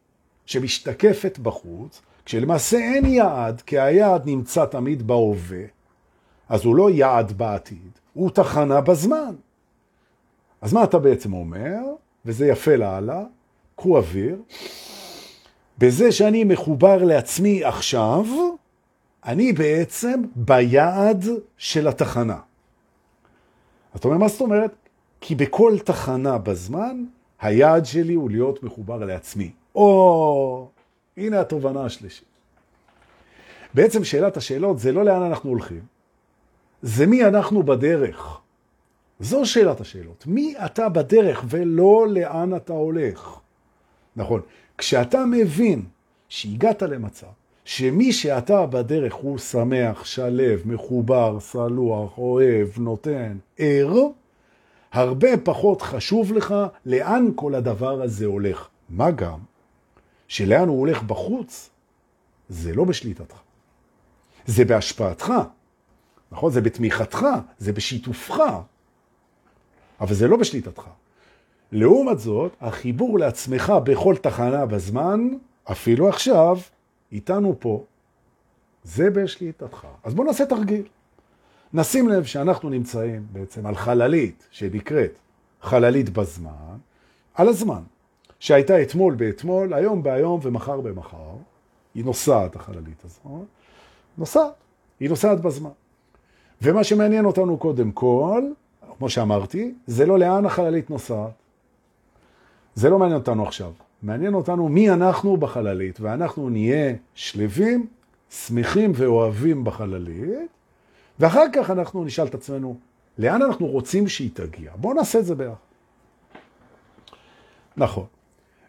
שמשתקפת 0.45 1.39
בחוץ, 1.39 2.01
כשלמעשה 2.29 2.77
אין 2.77 3.05
יעד, 3.05 3.61
כי 3.61 3.79
היעד 3.79 4.21
נמצא 4.25 4.65
תמיד 4.65 5.07
בהווה, 5.07 5.63
אז 6.49 6.65
הוא 6.65 6.75
לא 6.75 6.89
יעד 6.89 7.31
בעתיד, 7.31 7.91
הוא 8.13 8.29
תחנה 8.29 8.81
בזמן. 8.81 9.35
אז 10.61 10.73
מה 10.73 10.83
אתה 10.83 10.99
בעצם 10.99 11.33
אומר? 11.33 11.77
וזה 12.25 12.47
יפה 12.47 12.75
להלאה, 12.75 13.23
קחו 13.75 13.97
אוויר. 13.97 14.41
בזה 15.77 16.11
שאני 16.11 16.43
מחובר 16.43 17.03
לעצמי 17.03 17.63
עכשיו, 17.63 18.25
אני 19.25 19.53
בעצם 19.53 20.21
ביעד 20.35 21.25
של 21.57 21.87
התחנה. 21.87 22.39
אתה 23.95 24.07
אומר, 24.07 24.17
מה 24.17 24.27
זאת 24.27 24.41
אומרת? 24.41 24.71
כי 25.21 25.35
בכל 25.35 25.77
תחנה 25.83 26.37
בזמן, 26.37 27.03
היעד 27.41 27.85
שלי 27.85 28.13
הוא 28.13 28.29
להיות 28.29 28.63
מחובר 28.63 29.05
לעצמי. 29.05 29.51
או, 29.75 30.67
הנה 31.19 31.39
התובנה 31.39 31.85
השלישית. 31.85 32.27
בעצם 33.73 34.03
שאלת 34.03 34.37
השאלות 34.37 34.79
זה 34.79 34.91
לא 34.91 35.05
לאן 35.05 35.21
אנחנו 35.21 35.49
הולכים, 35.49 35.81
זה 36.81 37.05
מי 37.05 37.25
אנחנו 37.25 37.63
בדרך. 37.63 38.39
זו 39.19 39.45
שאלת 39.45 39.81
השאלות. 39.81 40.23
מי 40.27 40.55
אתה 40.65 40.89
בדרך 40.89 41.43
ולא 41.49 42.07
לאן 42.09 42.55
אתה 42.55 42.73
הולך. 42.73 43.39
נכון. 44.15 44.41
כשאתה 44.77 45.25
מבין 45.25 45.85
שהגעת 46.29 46.81
למצב 46.81 47.27
שמי 47.65 48.11
שאתה 48.11 48.65
בדרך 48.65 49.13
הוא 49.13 49.37
שמח, 49.37 50.05
שלב, 50.05 50.61
מחובר, 50.65 51.39
סלוח, 51.39 52.17
אוהב, 52.17 52.67
נותן, 52.77 53.37
ער, 53.57 53.93
הרבה 54.91 55.37
פחות 55.43 55.81
חשוב 55.81 56.33
לך 56.33 56.55
לאן 56.85 57.27
כל 57.35 57.55
הדבר 57.55 58.01
הזה 58.01 58.25
הולך. 58.25 58.67
מה 58.89 59.11
גם 59.11 59.39
שלאן 60.29 60.67
הוא 60.67 60.79
הולך 60.79 61.03
בחוץ, 61.03 61.69
זה 62.49 62.73
לא 62.73 62.83
בשליטתך. 62.83 63.35
זה 64.45 64.65
בהשפעתך, 64.65 65.33
נכון? 66.31 66.51
זה 66.51 66.61
בתמיכתך, 66.61 67.25
זה 67.57 67.73
בשיתופך, 67.73 68.35
אבל 70.01 70.13
זה 70.13 70.27
לא 70.27 70.37
בשליטתך. 70.37 70.83
לעומת 71.71 72.19
זאת, 72.19 72.55
החיבור 72.61 73.19
לעצמך 73.19 73.73
בכל 73.83 74.15
תחנה 74.15 74.65
בזמן, 74.65 75.29
אפילו 75.71 76.09
עכשיו, 76.09 76.57
איתנו 77.11 77.55
פה, 77.59 77.83
זה 78.83 79.09
בשליטתך. 79.09 79.87
אז 80.03 80.13
בואו 80.13 80.27
נעשה 80.27 80.45
תרגיל. 80.45 80.87
נשים 81.73 82.09
לב 82.09 82.23
שאנחנו 82.23 82.69
נמצאים 82.69 83.27
בעצם 83.31 83.65
על 83.65 83.75
חללית 83.75 84.47
שנקראת 84.51 85.19
חללית 85.61 86.09
בזמן, 86.09 86.77
על 87.33 87.47
הזמן. 87.47 87.81
שהייתה 88.39 88.81
אתמול 88.81 89.15
באתמול, 89.15 89.73
היום 89.73 90.03
בהיום 90.03 90.39
ומחר 90.43 90.81
במחר. 90.81 91.35
היא 91.95 92.05
נוסעת, 92.05 92.55
החללית 92.55 93.05
הזאת. 93.05 93.21
נוסעת. 94.17 94.53
היא 94.99 95.09
נוסעת 95.09 95.41
בזמן. 95.41 95.69
ומה 96.61 96.83
שמעניין 96.83 97.25
אותנו 97.25 97.57
קודם 97.57 97.91
כל, 97.91 98.43
כמו 98.97 99.09
שאמרתי, 99.09 99.73
זה 99.87 100.05
לא 100.05 100.19
לאן 100.19 100.45
החללית 100.45 100.89
נוסעת. 100.89 101.31
זה 102.75 102.89
לא 102.89 102.99
מעניין 102.99 103.19
אותנו 103.19 103.47
עכשיו. 103.47 103.71
מעניין 104.03 104.33
אותנו 104.33 104.69
מי 104.69 104.89
אנחנו 104.89 105.37
בחללית, 105.37 105.99
ואנחנו 105.99 106.49
נהיה 106.49 106.95
שלווים, 107.15 107.87
שמחים 108.29 108.91
ואוהבים 108.95 109.63
בחללית, 109.63 110.49
ואחר 111.19 111.45
כך 111.53 111.69
אנחנו 111.69 112.03
נשאל 112.03 112.25
את 112.25 112.35
עצמנו, 112.35 112.77
לאן 113.17 113.41
אנחנו 113.41 113.67
רוצים 113.67 114.07
שהיא 114.07 114.29
תגיע? 114.33 114.71
בואו 114.75 114.93
נעשה 114.93 115.19
את 115.19 115.25
זה 115.25 115.35
ביחד. 115.35 115.53
נכון. 117.77 118.05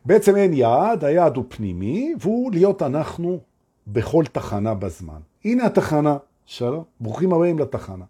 בעצם 0.05 0.37
אין 0.37 0.55
יעד, 0.55 1.05
היעד 1.05 1.37
הוא 1.37 1.45
פנימי, 1.49 2.15
והוא 2.21 2.53
להיות 2.53 2.83
אנחנו 2.83 3.41
בכל 3.87 4.25
תחנה 4.33 4.75
בזמן. 4.75 5.21
הנה 5.45 5.67
התחנה, 5.67 6.17
שלום, 6.47 6.85
ברוכים 7.01 7.33
הבאים 7.33 7.59
לתחנה. 7.59 8.05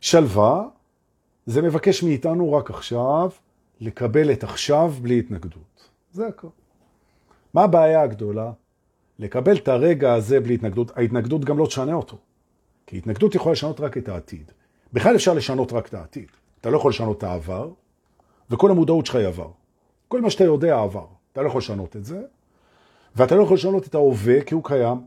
שלווה, 0.00 0.68
זה 1.46 1.62
מבקש 1.62 2.02
מאיתנו 2.02 2.52
רק 2.52 2.70
עכשיו 2.70 3.30
לקבל 3.80 4.32
את 4.32 4.44
עכשיו 4.44 4.92
בלי 5.02 5.18
התנגדות. 5.18 5.90
זה 6.12 6.26
הכל. 6.26 6.48
מה 7.54 7.62
הבעיה 7.62 8.02
הגדולה? 8.02 8.52
לקבל 9.18 9.56
את 9.56 9.68
הרגע 9.68 10.14
הזה 10.14 10.40
בלי 10.40 10.54
התנגדות. 10.54 10.98
ההתנגדות 10.98 11.44
גם 11.44 11.58
לא 11.58 11.66
תשנה 11.66 11.94
אותו. 11.94 12.18
כי 12.86 12.98
התנגדות 12.98 13.34
יכולה 13.34 13.52
לשנות 13.52 13.80
רק 13.80 13.96
את 13.98 14.08
העתיד. 14.08 14.52
בכלל 14.92 15.16
אפשר 15.16 15.34
לשנות 15.34 15.72
רק 15.72 15.88
את 15.88 15.94
העתיד. 15.94 16.26
אתה 16.60 16.70
לא 16.70 16.76
יכול 16.76 16.90
לשנות 16.90 17.18
את 17.18 17.22
העבר, 17.22 17.70
וכל 18.50 18.70
המודעות 18.70 19.06
שלך 19.06 19.14
היא 19.14 19.26
עבר. 19.26 19.50
כל 20.08 20.20
מה 20.20 20.30
שאתה 20.30 20.44
יודע 20.44 20.78
עבר. 20.78 21.06
אתה 21.32 21.42
לא 21.42 21.48
יכול 21.48 21.58
לשנות 21.58 21.96
את 21.96 22.04
זה, 22.04 22.20
ואתה 23.16 23.34
לא 23.34 23.42
יכול 23.42 23.56
לשנות 23.56 23.86
את 23.86 23.94
ההווה 23.94 24.42
כי 24.44 24.54
הוא 24.54 24.64
קיים. 24.64 24.98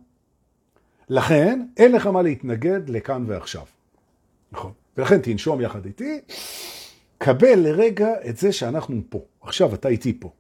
לכן, 1.09 1.65
אין 1.77 1.91
לך 1.91 2.07
מה 2.07 2.21
להתנגד 2.21 2.89
לכאן 2.89 3.23
ועכשיו. 3.27 3.63
נכון. 4.51 4.71
ולכן 4.97 5.21
תנשום 5.21 5.61
יחד 5.61 5.85
איתי, 5.85 6.19
קבל 7.17 7.55
לרגע 7.55 8.09
את 8.29 8.37
זה 8.37 8.51
שאנחנו 8.51 9.01
פה. 9.09 9.19
עכשיו 9.41 9.73
אתה 9.73 9.87
איתי 9.87 10.19
פה. 10.19 10.31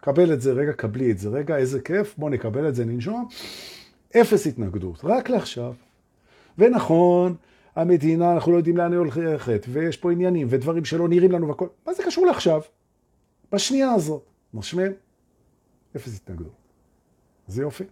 קבל 0.00 0.32
את 0.32 0.40
זה 0.40 0.52
רגע, 0.52 0.72
קבלי 0.72 1.10
את 1.10 1.18
זה 1.18 1.28
רגע, 1.28 1.56
איזה 1.56 1.80
כיף, 1.80 2.14
בוא 2.18 2.30
נקבל 2.30 2.68
את 2.68 2.74
זה, 2.74 2.84
ננשום. 2.84 3.28
אפס 4.16 4.46
התנגדות, 4.46 5.00
רק 5.04 5.30
לעכשיו. 5.30 5.74
ונכון, 6.58 7.34
המדינה, 7.76 8.32
אנחנו 8.32 8.52
לא 8.52 8.56
יודעים 8.56 8.76
לאן 8.76 8.92
היא 8.92 8.98
הולכת, 8.98 9.66
ויש 9.68 9.96
פה 9.96 10.12
עניינים 10.12 10.46
ודברים 10.50 10.84
שלא 10.84 11.08
נראים 11.08 11.32
לנו 11.32 11.48
והכל. 11.48 11.66
מה 11.86 11.94
זה 11.94 12.02
קשור 12.02 12.26
לעכשיו? 12.26 12.60
בשנייה 13.52 13.92
הזאת. 13.92 14.22
נושמים, 14.54 14.92
אפס 15.96 16.16
התנגדות. 16.16 16.52
זה 17.46 17.62
יופי. 17.62 17.84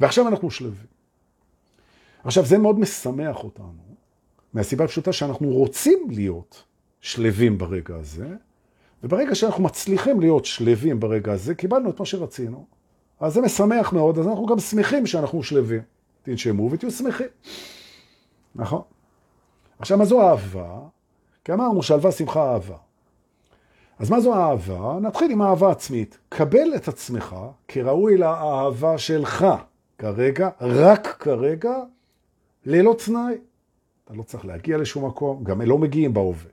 ועכשיו 0.00 0.28
אנחנו 0.28 0.50
שלבים. 0.50 0.86
עכשיו, 2.24 2.46
זה 2.46 2.58
מאוד 2.58 2.78
משמח 2.78 3.44
אותנו, 3.44 3.96
מהסיבה 4.52 4.84
הפשוטה 4.84 5.12
שאנחנו 5.12 5.48
רוצים 5.48 6.06
להיות 6.10 6.64
שלבים 7.00 7.58
ברגע 7.58 7.96
הזה, 7.96 8.28
וברגע 9.02 9.34
שאנחנו 9.34 9.62
מצליחים 9.62 10.20
להיות 10.20 10.44
שלבים 10.44 11.00
ברגע 11.00 11.32
הזה, 11.32 11.54
קיבלנו 11.54 11.90
את 11.90 12.00
מה 12.00 12.06
שרצינו. 12.06 12.66
אז 13.20 13.32
זה 13.34 13.40
משמח 13.40 13.92
מאוד, 13.92 14.18
אז 14.18 14.28
אנחנו 14.28 14.46
גם 14.46 14.58
שמחים 14.58 15.06
שאנחנו 15.06 15.42
שלבים. 15.42 15.82
תנשמו 16.22 16.70
ותהיו 16.70 16.90
שמחים. 16.90 17.26
נכון? 18.54 18.82
עכשיו, 19.78 19.98
מה 19.98 20.04
זו 20.04 20.28
אהבה? 20.28 20.78
כי 21.44 21.52
אמרנו 21.52 21.82
שלווה, 21.82 22.12
שמחה, 22.12 22.52
אהבה. 22.52 22.76
אז 23.98 24.10
מה 24.10 24.20
זו 24.20 24.34
אהבה? 24.34 24.98
נתחיל 25.00 25.30
עם 25.30 25.42
אהבה 25.42 25.70
עצמית. 25.70 26.18
קבל 26.28 26.74
את 26.76 26.88
עצמך 26.88 27.36
כראוי 27.68 28.16
לאהבה 28.16 28.98
שלך 28.98 29.46
כרגע, 29.98 30.48
רק 30.60 31.16
כרגע, 31.20 31.76
ללא 32.66 32.96
תנאי. 33.04 33.34
אתה 34.04 34.14
לא 34.14 34.22
צריך 34.22 34.44
להגיע 34.44 34.78
לשום 34.78 35.06
מקום, 35.06 35.44
גם 35.44 35.62
לא 35.62 35.78
מגיעים 35.78 36.14
בהווה. 36.14 36.50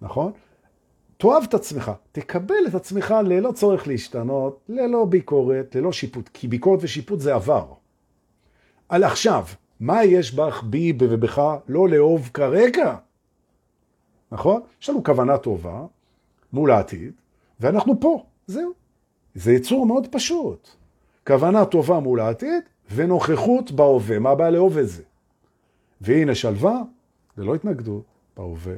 נכון? 0.00 0.32
תאהב 1.16 1.42
את 1.42 1.54
עצמך, 1.54 1.92
תקבל 2.12 2.66
את 2.68 2.74
עצמך 2.74 3.14
ללא 3.24 3.52
צורך 3.52 3.86
להשתנות, 3.88 4.60
ללא 4.68 5.04
ביקורת, 5.04 5.74
ללא 5.74 5.92
שיפוט, 5.92 6.28
כי 6.32 6.48
ביקורת 6.48 6.78
ושיפוט 6.82 7.20
זה 7.20 7.34
עבר. 7.34 7.66
על 8.88 9.04
עכשיו, 9.04 9.44
מה 9.80 10.04
יש 10.04 10.34
בך, 10.34 10.62
בי 10.62 10.92
ובך 11.00 11.56
לא 11.68 11.88
לאהוב 11.88 12.30
כרגע? 12.34 12.96
נכון? 14.32 14.60
יש 14.82 14.90
לנו 14.90 15.04
כוונה 15.04 15.38
טובה 15.38 15.86
מול 16.52 16.70
העתיד, 16.70 17.12
ואנחנו 17.60 18.00
פה, 18.00 18.24
זהו. 18.46 18.72
זה 19.34 19.52
יצור 19.52 19.86
מאוד 19.86 20.06
פשוט. 20.10 20.68
כוונה 21.26 21.64
טובה 21.64 22.00
מול 22.00 22.20
העתיד 22.20 22.64
ונוכחות 22.94 23.72
בהווה. 23.72 24.18
מה 24.18 24.30
הבעיה 24.30 24.50
לאהוב 24.50 24.78
את 24.78 24.88
זה? 24.88 25.02
והנה 26.00 26.34
שלווה, 26.34 26.82
זה 27.36 27.44
לא 27.44 27.54
התנגדות 27.54 28.04
בהווה. 28.36 28.74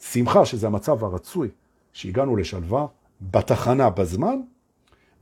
שמחה, 0.00 0.44
שזה 0.44 0.66
המצב 0.66 1.04
הרצוי, 1.04 1.48
שהגענו 1.92 2.36
לשלווה, 2.36 2.86
בתחנה, 3.20 3.90
בזמן, 3.90 4.40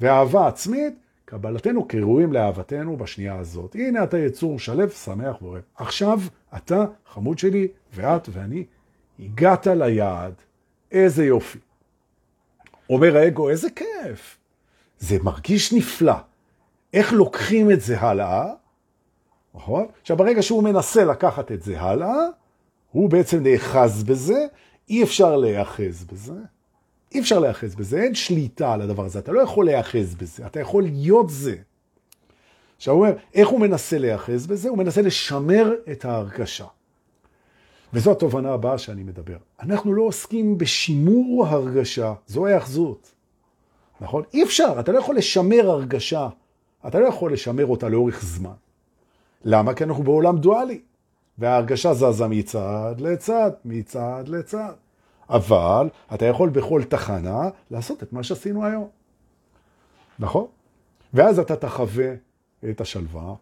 ואהבה 0.01 0.47
עצמית, 0.47 0.95
קבלתנו 1.27 1.89
כראויים 1.89 2.33
לאהבתנו 2.33 2.97
בשנייה 2.97 3.39
הזאת. 3.39 3.75
הנה 3.75 4.05
אתה 4.05 4.19
יצור 4.19 4.59
שלב, 4.59 4.91
שמח 4.91 5.43
ואוהב. 5.43 5.63
עכשיו 5.77 6.21
אתה, 6.57 6.85
חמוד 7.07 7.39
שלי, 7.39 7.69
ואת 7.95 8.29
ואני, 8.33 8.65
הגעת 9.19 9.67
ליעד. 9.67 10.35
איזה 10.93 11.25
יופי. 11.25 11.59
אומר 12.91 13.17
האגו, 13.17 13.51
איזה 13.51 13.71
כיף. 13.71 14.39
זה 14.99 15.17
מרגיש 15.23 15.73
נפלא. 15.73 16.15
איך 16.95 17.13
לוקחים 17.13 17.71
את 17.71 17.81
זה 17.81 18.01
הלאה? 18.01 18.53
נכון? 19.55 19.87
עכשיו, 20.01 20.17
ברגע 20.17 20.43
שהוא 20.43 20.63
מנסה 20.63 21.05
לקחת 21.05 21.53
את 21.53 21.63
זה 21.63 21.81
הלאה, 21.81 22.27
הוא 22.93 23.11
בעצם 23.11 23.43
נאחז 23.43 24.05
בזה, 24.05 24.47
אי 24.89 25.03
אפשר 25.03 25.37
להיאחז 25.37 26.05
בזה. 26.05 26.35
אי 27.13 27.21
אפשר 27.21 27.39
להיאחז 27.39 27.75
בזה, 27.75 28.03
אין 28.03 28.15
שליטה 28.15 28.73
על 28.73 28.83
הדבר 28.83 29.05
הזה, 29.05 29.19
אתה 29.19 29.33
לא 29.33 29.41
יכול 29.41 29.65
להיאחז 29.65 30.15
בזה, 30.15 30.47
אתה 30.47 30.61
יכול 30.61 30.83
להיות 30.83 31.31
זה. 31.31 31.57
עכשיו 32.77 32.95
הוא 32.95 33.07
אומר, 33.07 33.17
איך 33.35 33.49
הוא 33.49 33.61
מנסה 33.61 33.99
להיאחז 33.99 34.47
בזה? 34.47 34.69
הוא 34.69 34.79
מנסה 34.79 35.03
לשמר 35.03 35.75
את 35.93 36.05
ההרכשה. 36.05 36.67
וזו 37.93 38.13
התובנה 38.13 38.53
הבאה 38.53 38.79
שאני 38.79 39.03
מדבר. 39.03 39.37
אנחנו 39.61 39.95
לא 39.95 40.03
עוסקים 40.03 40.59
בשימור 40.59 41.47
הרגשה, 41.47 42.15
זו 42.27 42.47
ההאחזות. 42.47 43.13
נכון? 44.01 44.23
אי 44.35 44.43
אפשר, 44.43 44.77
אתה 44.81 44.93
לא 44.93 44.99
יכול 44.99 45.17
לשמר 45.17 45.71
הרגשה, 45.71 46.29
אתה 46.87 47.01
לא 47.01 47.07
יכול 47.07 47.33
לשמר 47.33 47.67
אותה 47.67 47.89
לאורך 47.89 48.25
זמן. 48.25 48.55
למה? 49.45 49.75
כי 49.75 49.85
אנחנו 49.85 50.03
בעולם 50.05 50.39
דואלי, 50.39 50.81
וההרגשה 51.39 51.95
זזה 51.95 52.27
מצד 52.27 52.95
לצד, 52.99 53.51
מצד 53.65 54.25
לצד. 54.27 54.73
אבל 55.31 55.89
אתה 56.15 56.27
יכול 56.27 56.49
בכל 56.49 56.83
תחנה 56.89 57.49
לעשות 57.71 58.03
את 58.03 58.13
מה 58.13 58.23
שעשינו 58.23 58.65
היום. 58.65 58.89
נכון? 60.19 60.47
ואז 61.15 61.39
אתה 61.39 61.57
תחווה 61.57 62.15
את 62.71 62.81
השלווה, 62.81 63.35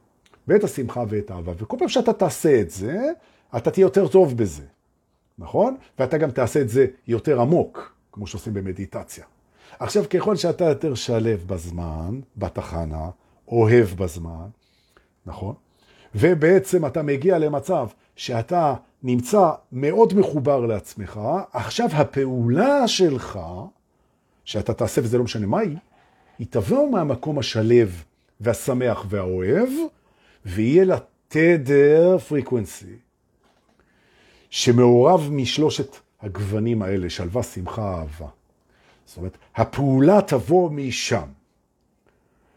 ואת 0.48 0.64
השמחה 0.64 1.04
ואת 1.08 1.30
האהבה, 1.30 1.52
וכל 1.56 1.76
פעם 1.78 1.88
שאתה 1.88 2.12
תעשה 2.12 2.60
את 2.60 2.70
זה, 2.70 3.10
אתה 3.56 3.70
תהיה 3.70 3.84
יותר 3.84 4.08
טוב 4.08 4.36
בזה, 4.36 4.64
נכון? 5.38 5.76
ואתה 5.98 6.18
גם 6.18 6.30
תעשה 6.30 6.60
את 6.60 6.68
זה 6.68 6.86
יותר 7.06 7.40
עמוק, 7.40 7.94
כמו 8.12 8.26
שעושים 8.26 8.54
במדיטציה. 8.54 9.24
עכשיו, 9.78 10.04
ככל 10.10 10.36
שאתה 10.36 10.64
יותר 10.64 10.94
שלב 10.94 11.44
בזמן, 11.46 12.20
בתחנה, 12.36 13.10
אוהב 13.48 13.88
בזמן, 13.96 14.46
נכון? 15.26 15.54
ובעצם 16.14 16.86
אתה 16.86 17.02
מגיע 17.02 17.38
למצב 17.38 17.88
שאתה 18.16 18.74
נמצא 19.04 19.50
מאוד 19.72 20.14
מחובר 20.14 20.66
לעצמך, 20.66 21.20
עכשיו 21.52 21.88
הפעולה 21.92 22.88
שלך, 22.88 23.38
שאתה 24.44 24.74
תעשה 24.74 25.00
וזה 25.00 25.18
לא 25.18 25.24
משנה 25.24 25.46
מה 25.46 25.60
היא, 25.60 25.76
היא 26.38 26.46
תבוא 26.50 26.90
מהמקום 26.90 27.38
השלב 27.38 28.04
והשמח 28.40 29.06
והאוהב, 29.08 29.68
ויהיה 30.46 30.84
לה 30.84 30.98
תדר 31.28 32.18
פריקוונסי, 32.18 32.96
שמעורב 34.50 35.28
משלושת 35.32 35.96
הגוונים 36.22 36.82
האלה, 36.82 37.10
שלווה, 37.10 37.42
שמחה, 37.42 37.98
אהבה. 37.98 38.28
זאת 39.04 39.16
אומרת, 39.16 39.38
הפעולה 39.56 40.20
תבוא 40.22 40.70
משם. 40.70 41.28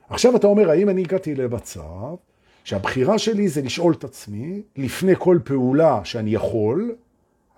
עכשיו 0.10 0.36
אתה 0.36 0.48
אומר, 0.48 0.70
האם 0.70 0.90
אני 0.90 1.02
הגעתי 1.02 1.36
למצב 1.36 2.16
שהבחירה 2.68 3.20
שלי 3.20 3.50
זה 3.50 3.62
לשאול 3.62 3.94
את 3.94 4.04
עצמי, 4.04 4.62
לפני 4.76 5.14
כל 5.18 5.40
פעולה 5.44 6.02
שאני 6.04 6.34
יכול, 6.34 6.96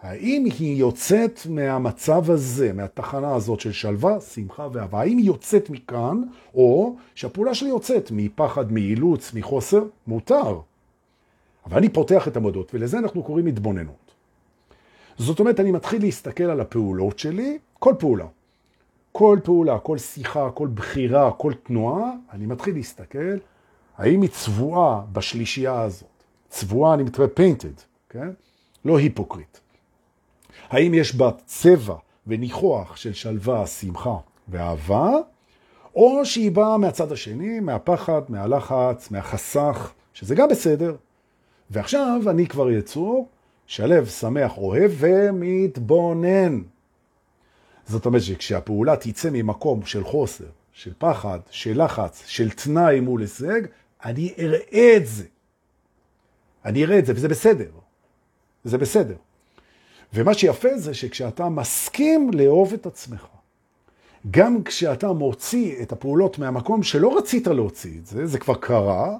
האם 0.01 0.45
היא 0.59 0.77
יוצאת 0.77 1.39
מהמצב 1.49 2.31
הזה, 2.31 2.73
מהתחנה 2.73 3.35
הזאת 3.35 3.59
של 3.59 3.71
שלווה, 3.71 4.19
שמחה 4.19 4.67
ואהבה? 4.73 5.01
האם 5.01 5.17
היא 5.17 5.25
יוצאת 5.25 5.69
מכאן, 5.69 6.21
או 6.53 6.95
שהפעולה 7.15 7.53
שלי 7.53 7.69
יוצאת 7.69 8.11
מפחד, 8.11 8.71
מאילוץ, 8.71 9.33
מחוסר? 9.33 9.83
מותר. 10.07 10.59
אבל 11.65 11.77
אני 11.77 11.89
פותח 11.89 12.27
את 12.27 12.37
המודות, 12.37 12.73
ולזה 12.73 12.97
אנחנו 12.97 13.23
קוראים 13.23 13.45
התבוננות. 13.45 14.11
זאת 15.17 15.39
אומרת, 15.39 15.59
אני 15.59 15.71
מתחיל 15.71 16.01
להסתכל 16.01 16.43
על 16.43 16.61
הפעולות 16.61 17.19
שלי, 17.19 17.57
כל 17.79 17.93
פעולה. 17.99 18.25
כל 19.11 19.39
פעולה, 19.43 19.79
כל 19.79 19.97
שיחה, 19.97 20.49
כל 20.51 20.67
בחירה, 20.67 21.31
כל 21.31 21.53
תנועה, 21.63 22.11
אני 22.31 22.45
מתחיל 22.45 22.75
להסתכל 22.75 23.37
האם 23.99 24.21
היא 24.21 24.29
צבועה 24.29 25.01
בשלישייה 25.11 25.81
הזאת? 25.81 26.23
צבועה, 26.49 26.93
אני 26.93 27.03
מתכוון 27.03 27.29
painted, 27.35 27.81
כן? 28.09 28.29
לא 28.85 28.97
היפוקריט. 28.97 29.57
האם 30.69 30.93
יש 30.93 31.15
בה 31.15 31.31
צבע 31.45 31.95
וניחוח 32.27 32.95
של 32.95 33.13
שלווה, 33.13 33.67
שמחה 33.67 34.15
ואהבה, 34.47 35.11
או 35.95 36.25
שהיא 36.25 36.51
באה 36.51 36.77
מהצד 36.77 37.11
השני, 37.11 37.59
מהפחד, 37.59 38.21
מהלחץ, 38.29 39.11
מהחסך, 39.11 39.91
שזה 40.13 40.35
גם 40.35 40.49
בסדר. 40.49 40.95
ועכשיו 41.69 42.21
אני 42.29 42.47
כבר 42.47 42.71
יצור 42.71 43.27
שלב, 43.67 44.05
שמח, 44.05 44.57
אוהב 44.57 44.91
ומתבונן. 44.97 46.61
זאת 47.87 48.05
אומרת 48.05 48.21
שכשהפעולה 48.21 48.95
תצא 48.95 49.29
ממקום 49.31 49.85
של 49.85 50.03
חוסר, 50.03 50.45
של 50.73 50.93
פחד, 50.97 51.39
של 51.49 51.83
לחץ, 51.83 52.23
של 52.25 52.49
תנאי 52.49 52.99
מול 52.99 53.21
הישג, 53.21 53.61
אני 54.05 54.33
אראה 54.39 54.97
את 54.97 55.07
זה. 55.07 55.23
אני 56.65 56.85
אראה 56.85 56.99
את 56.99 57.05
זה, 57.05 57.13
וזה 57.15 57.27
בסדר. 57.27 57.71
זה 58.63 58.77
בסדר. 58.77 59.15
ומה 60.13 60.33
שיפה 60.33 60.77
זה 60.77 60.93
שכשאתה 60.93 61.49
מסכים 61.49 62.31
לאהוב 62.33 62.73
את 62.73 62.85
עצמך, 62.85 63.27
גם 64.31 64.63
כשאתה 64.63 65.13
מוציא 65.13 65.81
את 65.81 65.91
הפעולות 65.91 66.39
מהמקום 66.39 66.83
שלא 66.83 67.17
רצית 67.17 67.47
להוציא 67.47 67.97
את 67.99 68.05
זה, 68.05 68.27
זה 68.27 68.39
כבר 68.39 68.55
קרה, 68.55 69.17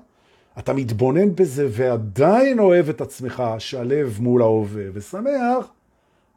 אתה 0.59 0.73
מתבונן 0.73 1.35
בזה 1.35 1.67
ועדיין 1.71 2.59
אוהב 2.59 2.89
את 2.89 3.01
עצמך, 3.01 3.43
שלב 3.59 4.17
מול 4.19 4.41
ההווה 4.41 4.83
ושמח, 4.93 5.71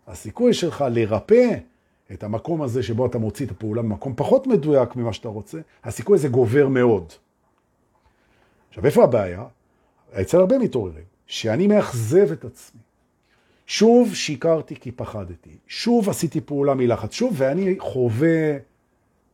הסיכוי 0.07 0.55
שלך 0.55 0.85
לרפא 0.90 1.57
את 2.12 2.24
המקום 2.24 2.62
הזה 2.62 2.83
שבו 2.83 3.07
אתה 3.07 3.18
מוציא 3.18 3.46
את 3.46 3.50
הפעולה 3.50 3.83
במקום 3.83 4.12
פחות 4.16 4.46
מדויק 4.46 4.96
ממה 4.96 5.12
שאתה 5.12 5.28
רוצה, 5.28 5.59
הסיכוי 5.85 6.16
הזה 6.16 6.28
גובר 6.28 6.68
מאוד. 6.68 7.12
עכשיו, 8.73 8.87
איפה 8.87 9.05
הבעיה? 9.05 9.45
אצל 10.21 10.37
הרבה 10.37 10.59
מתעוררים, 10.59 11.05
שאני 11.27 11.67
מאכזב 11.67 12.33
את 12.33 12.45
עצמי. 12.45 12.81
שוב 13.67 14.15
שיקרתי 14.15 14.77
כי 14.81 14.93
פחדתי, 14.93 15.57
שוב 15.67 16.09
עשיתי 16.09 16.41
פעולה 16.41 16.75
מלחץ, 16.75 17.13
שוב, 17.13 17.35
ואני 17.37 17.77
חווה 17.79 18.57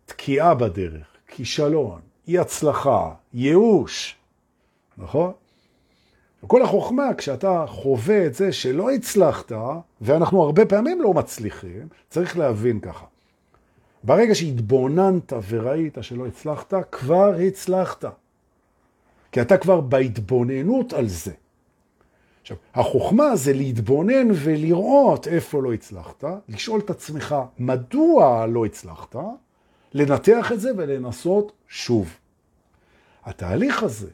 תקיעה 0.07 0.55
בדרך, 0.55 1.07
כישלון, 1.27 2.01
אי 2.29 2.39
הצלחה, 2.39 3.15
ייאוש, 3.35 4.17
נכון? 4.99 5.33
וכל 6.45 6.63
החוכמה, 6.63 7.15
כשאתה 7.19 7.65
חווה 7.69 8.27
את 8.27 8.35
זה 8.35 8.53
שלא 8.53 8.91
הצלחת, 8.91 9.53
ואנחנו 10.01 10.43
הרבה 10.43 10.67
פעמים 10.67 11.03
לא 11.03 11.15
מצליחים, 11.15 11.89
צריך 12.11 12.39
להבין 12.39 12.81
ככה. 12.81 13.07
ברגע 14.05 14.35
שהתבוננת 14.35 15.33
וראית 15.49 15.99
שלא 16.01 16.27
הצלחת, 16.27 16.75
כבר 16.93 17.35
הצלחת. 17.47 18.05
כי 19.33 19.43
אתה 19.43 19.57
כבר 19.57 19.81
בהתבוננות 19.81 20.93
על 20.93 21.09
זה. 21.09 21.33
עכשיו, 22.41 22.57
החוכמה 22.75 23.37
זה 23.37 23.53
להתבונן 23.53 24.29
ולראות 24.35 25.29
איפה 25.29 25.63
לא 25.63 25.73
הצלחת, 25.73 26.25
לשאול 26.49 26.81
את 26.81 26.91
עצמך 26.91 27.37
מדוע 27.59 28.47
לא 28.47 28.65
הצלחת, 28.65 29.17
לנתח 29.95 30.53
את 30.53 30.61
זה 30.61 30.71
ולנסות 30.77 31.53
שוב. 31.69 32.17
התהליך 33.25 33.83
הזה 33.83 34.11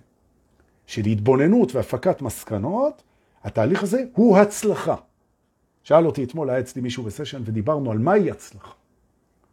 של 0.87 1.03
התבוננות 1.05 1.75
והפקת 1.75 2.23
מסקנות, 2.23 3.03
התהליך 3.45 3.83
הזה 3.83 4.05
הוא 4.13 4.39
הצלחה. 4.39 4.95
שאל 5.83 6.07
אותי 6.07 6.25
אתמול, 6.25 6.51
היה 6.51 6.61
אצלי 6.61 6.83
מישהו 6.83 7.03
בסשן 7.03 7.43
ודיברנו 7.45 7.91
על 7.93 7.99
מהי 7.99 8.31
הצלחה. 8.31 8.73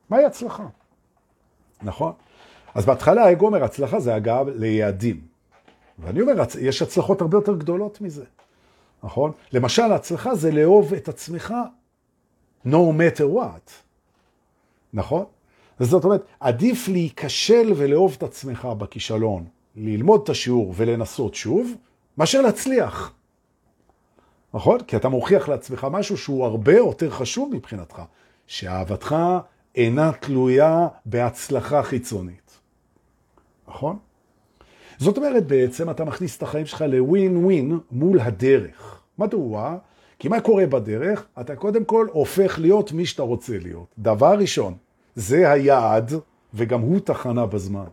מהי 0.10 0.26
הצלחה? 0.26 0.65
נכון? 1.82 2.13
אז 2.76 2.86
בהתחלה 2.86 3.24
האגו 3.24 3.45
אומר, 3.45 3.63
הצלחה 3.63 4.00
זה 4.00 4.15
הגעה 4.15 4.43
ליעדים. 4.56 5.31
ואני 5.99 6.21
אומר, 6.21 6.34
יש 6.62 6.82
הצלחות 6.82 7.21
הרבה 7.21 7.38
יותר 7.38 7.56
גדולות 7.56 8.01
מזה. 8.01 8.25
נכון? 9.04 9.32
למשל, 9.54 9.91
הצלחה 9.91 10.36
זה 10.36 10.51
לאהוב 10.51 10.93
את 10.93 11.08
עצמך 11.08 11.54
no 12.67 12.69
matter 12.69 13.38
what. 13.38 13.71
נכון? 14.93 15.25
זאת 15.80 16.04
אומרת, 16.04 16.25
עדיף 16.39 16.88
להיכשל 16.88 17.73
ולאהוב 17.75 18.13
את 18.17 18.23
עצמך 18.23 18.65
בכישלון, 18.65 19.45
ללמוד 19.75 20.21
את 20.23 20.30
השיעור 20.30 20.73
ולנסות 20.77 21.36
שוב, 21.36 21.73
מאשר 22.17 22.41
להצליח. 22.41 23.13
נכון? 24.54 24.84
כי 24.84 24.95
אתה 24.95 25.10
מוכיח 25.10 25.49
לעצמך 25.49 25.88
משהו 25.91 26.17
שהוא 26.17 26.45
הרבה 26.45 26.73
יותר 26.73 27.10
חשוב 27.10 27.56
מבחינתך, 27.56 28.01
שאהבתך 28.47 29.15
אינה 29.75 30.12
תלויה 30.12 30.88
בהצלחה 31.06 31.84
חיצונית. 31.84 32.60
נכון? 33.67 33.99
זאת 35.02 35.18
אומרת, 35.18 35.48
בעצם 35.48 35.90
אתה 35.90 36.06
מכניס 36.06 36.38
את 36.38 36.44
החיים 36.44 36.66
שלך 36.66 36.86
לווין 36.88 37.46
ווין 37.46 37.80
מול 37.92 38.20
הדרך. 38.20 39.02
מדוע? 39.18 39.78
כי 40.20 40.28
מה 40.28 40.42
קורה 40.42 40.66
בדרך? 40.66 41.26
אתה 41.42 41.56
קודם 41.56 41.86
כל 41.86 42.08
הופך 42.12 42.60
להיות 42.60 42.92
מי 42.92 43.06
שאתה 43.06 43.24
רוצה 43.24 43.58
להיות. 43.58 43.86
דבר 44.00 44.34
ראשון, 44.38 44.74
זה 45.16 45.52
היעד, 45.52 46.14
וגם 46.54 46.82
הוא 46.82 47.00
תחנה 47.00 47.46
בזמן. 47.46 47.86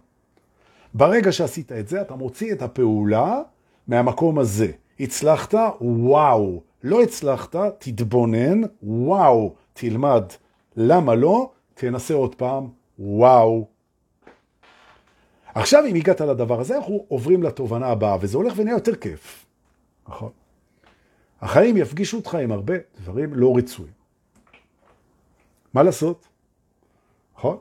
ברגע 0.94 1.32
שעשית 1.32 1.72
את 1.72 1.88
זה, 1.88 2.00
אתה 2.00 2.14
מוציא 2.14 2.52
את 2.52 2.62
הפעולה 2.62 3.40
מהמקום 3.86 4.38
הזה. 4.38 4.68
הצלחת? 5.00 5.54
וואו. 5.80 6.62
לא 6.84 7.02
הצלחת? 7.02 7.56
תתבונן, 7.78 8.60
וואו. 8.82 9.54
תלמד. 9.72 10.24
למה 10.76 11.14
לא? 11.14 11.50
תנסה 11.74 12.14
עוד 12.14 12.34
פעם, 12.34 12.68
וואו. 12.98 13.77
עכשיו, 15.58 15.84
אם 15.86 15.94
הגעת 15.94 16.20
לדבר 16.20 16.60
הזה, 16.60 16.76
אנחנו 16.76 17.04
עוברים 17.08 17.42
לתובנה 17.42 17.86
הבאה, 17.86 18.16
וזה 18.20 18.36
הולך 18.36 18.52
ונהיה 18.56 18.74
יותר 18.74 18.94
כיף. 18.94 19.46
נכון? 20.08 20.30
החיים 21.40 21.76
יפגישו 21.76 22.16
אותך 22.16 22.34
עם 22.34 22.52
הרבה 22.52 22.74
דברים 23.00 23.34
לא 23.34 23.56
רצויים. 23.56 23.92
מה 25.74 25.82
לעשות? 25.82 26.28
נכון? 27.36 27.56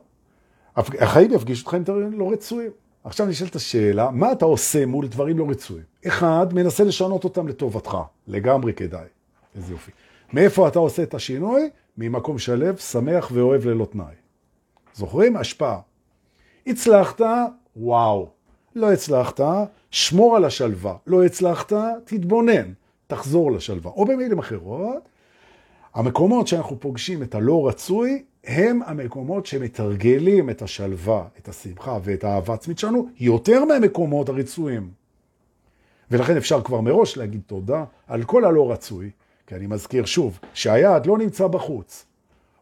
החיים 0.78 1.34
יפגישו 1.34 1.66
אותך 1.66 1.74
עם 1.74 1.84
דברים 1.84 2.20
לא 2.20 2.32
רצויים. 2.32 2.72
עכשיו 3.04 3.26
נשאלת 3.26 3.56
השאלה, 3.56 4.12
מה 4.12 4.32
אתה 4.32 4.46
עושה 4.46 4.86
מול 4.86 5.08
דברים 5.08 5.38
לא 5.38 5.50
רצויים? 5.50 5.84
אחד, 6.08 6.48
מנסה 6.54 6.84
לשנות 6.84 7.24
אותם 7.24 7.48
לטובתך. 7.48 7.98
לגמרי 8.28 8.74
כדאי. 8.74 9.08
איזה 9.56 9.74
יופי. 9.74 9.92
מאיפה 10.34 10.68
אתה 10.68 10.80
עושה 10.80 11.04
את 11.04 11.14
השינוי? 11.14 11.70
ממקום 11.98 12.40
שלב, 12.40 12.78
שמח 12.78 13.30
ואוהב 13.34 13.66
ללא 13.66 13.86
תנאי. 13.86 14.16
זוכרים? 14.94 15.38
השפעה. 15.38 15.80
הצלחת, 16.68 17.22
וואו. 17.78 18.30
לא 18.76 18.94
הצלחת, 18.94 19.40
שמור 19.92 20.36
על 20.36 20.46
השלווה. 20.46 20.96
לא 21.08 21.26
הצלחת, 21.26 21.74
תתבונן. 22.06 22.72
תחזור 23.08 23.52
לשלווה. 23.52 23.92
או 23.92 24.06
במילים 24.06 24.40
אחרות, 24.40 25.10
המקומות 25.94 26.48
שאנחנו 26.48 26.80
פוגשים 26.80 27.24
את 27.24 27.36
הלא 27.36 27.68
רצוי, 27.68 28.24
הם 28.44 28.80
המקומות 28.86 29.46
שמתרגלים 29.46 30.50
את 30.50 30.62
השלווה, 30.62 31.24
את 31.40 31.48
השמחה 31.48 32.00
ואת 32.04 32.24
האהבה 32.24 32.54
עצמית 32.54 32.80
שלנו, 32.80 33.08
יותר 33.20 33.66
מהמקומות 33.66 34.30
הרצויים. 34.30 34.90
ולכן 36.12 36.38
אפשר 36.38 36.62
כבר 36.62 36.82
מראש 36.82 37.18
להגיד 37.18 37.42
תודה 37.48 37.84
על 38.08 38.24
כל 38.24 38.46
הלא 38.46 38.72
רצוי, 38.72 39.10
כי 39.48 39.56
אני 39.56 39.68
מזכיר 39.68 40.06
שוב, 40.06 40.40
שהיעד 40.54 41.06
לא 41.06 41.18
נמצא 41.18 41.48
בחוץ. 41.48 42.06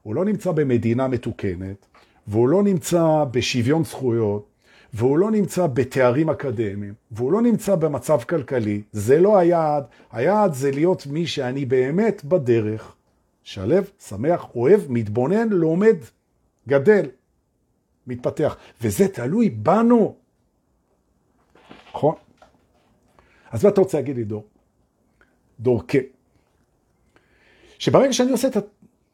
הוא 0.04 0.16
לא 0.16 0.26
נמצא 0.26 0.52
במדינה 0.52 1.08
מתוקנת, 1.08 1.86
והוא 2.28 2.50
לא 2.50 2.64
נמצא 2.64 3.24
בשוויון 3.32 3.84
זכויות, 3.84 4.55
והוא 4.96 5.18
לא 5.18 5.32
נמצא 5.32 5.68
בתארים 5.68 6.30
אקדמיים, 6.30 6.94
והוא 7.12 7.32
לא 7.32 7.42
נמצא 7.42 7.76
במצב 7.76 8.22
כלכלי, 8.22 8.82
זה 8.92 9.20
לא 9.20 9.38
היעד. 9.38 9.84
היעד 10.12 10.54
זה 10.54 10.72
להיות 10.72 11.08
מי 11.08 11.28
שאני 11.28 11.66
באמת 11.66 12.26
בדרך, 12.26 12.96
שלב, 13.44 13.90
שמח, 14.00 14.46
אוהב, 14.56 14.82
מתבונן, 14.90 15.50
לומד, 15.50 15.96
גדל, 16.68 17.06
מתפתח. 18.08 18.58
וזה 18.82 19.08
תלוי 19.08 19.50
בנו. 19.50 20.16
נכון? 21.94 22.16
אז 23.52 23.64
מה 23.64 23.70
אתה 23.70 23.82
רוצה 23.82 23.98
להגיד 23.98 24.16
לי, 24.16 24.24
דור? 24.24 24.46
דור 25.60 25.84
כן. 25.88 26.04
שברגע 27.80 28.14
שאני 28.14 28.32
עושה 28.32 28.48
את 28.48 28.58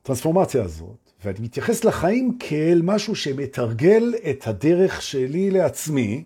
הטרנספורמציה 0.01 0.63
הזאת, 0.63 1.00
ואני 1.25 1.39
מתייחס 1.39 1.83
לחיים 1.83 2.37
כאל 2.39 2.81
משהו 2.83 3.15
שמתרגל 3.15 4.13
את 4.29 4.47
הדרך 4.47 5.01
שלי 5.01 5.51
לעצמי, 5.51 6.23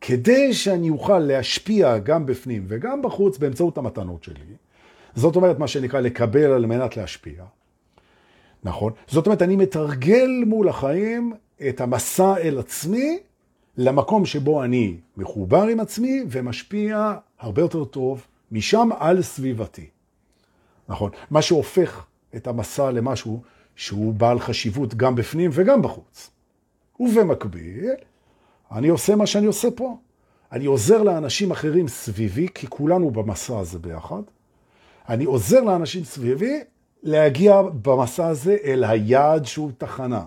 כדי 0.00 0.52
שאני 0.52 0.90
אוכל 0.90 1.18
להשפיע 1.18 1.98
גם 1.98 2.26
בפנים 2.26 2.64
וגם 2.68 3.02
בחוץ 3.02 3.38
באמצעות 3.38 3.78
המתנות 3.78 4.24
שלי. 4.24 4.44
זאת 5.14 5.36
אומרת, 5.36 5.58
מה 5.58 5.68
שנקרא 5.68 6.00
לקבל 6.00 6.52
על 6.52 6.66
מנת 6.66 6.96
להשפיע. 6.96 7.44
נכון? 8.64 8.92
זאת 9.06 9.26
אומרת, 9.26 9.42
אני 9.42 9.56
מתרגל 9.56 10.30
מול 10.46 10.68
החיים 10.68 11.32
את 11.68 11.80
המסע 11.80 12.36
אל 12.36 12.58
עצמי 12.58 13.18
למקום 13.76 14.26
שבו 14.26 14.64
אני 14.64 14.96
מחובר 15.16 15.62
עם 15.62 15.80
עצמי 15.80 16.22
ומשפיע 16.30 17.14
הרבה 17.38 17.62
יותר 17.62 17.84
טוב 17.84 18.26
משם 18.52 18.88
על 18.98 19.22
סביבתי. 19.22 19.86
נכון? 20.88 21.10
מה 21.30 21.42
שהופך 21.42 22.06
את 22.36 22.46
המסע 22.46 22.90
למשהו 22.90 23.42
שהוא 23.76 24.14
בעל 24.14 24.38
חשיבות 24.38 24.94
גם 24.94 25.14
בפנים 25.14 25.50
וגם 25.54 25.82
בחוץ. 25.82 26.30
ובמקביל, 27.00 27.90
אני 28.72 28.88
עושה 28.88 29.16
מה 29.16 29.26
שאני 29.26 29.46
עושה 29.46 29.68
פה. 29.70 29.96
אני 30.52 30.66
עוזר 30.66 31.02
לאנשים 31.02 31.50
אחרים 31.50 31.88
סביבי, 31.88 32.48
כי 32.54 32.66
כולנו 32.66 33.10
במסע 33.10 33.58
הזה 33.58 33.78
ביחד. 33.78 34.22
אני 35.08 35.24
עוזר 35.24 35.60
לאנשים 35.60 36.04
סביבי 36.04 36.60
להגיע 37.02 37.62
במסע 37.82 38.26
הזה 38.26 38.56
אל 38.64 38.84
היעד 38.84 39.46
שהוא 39.46 39.70
תחנה. 39.78 40.24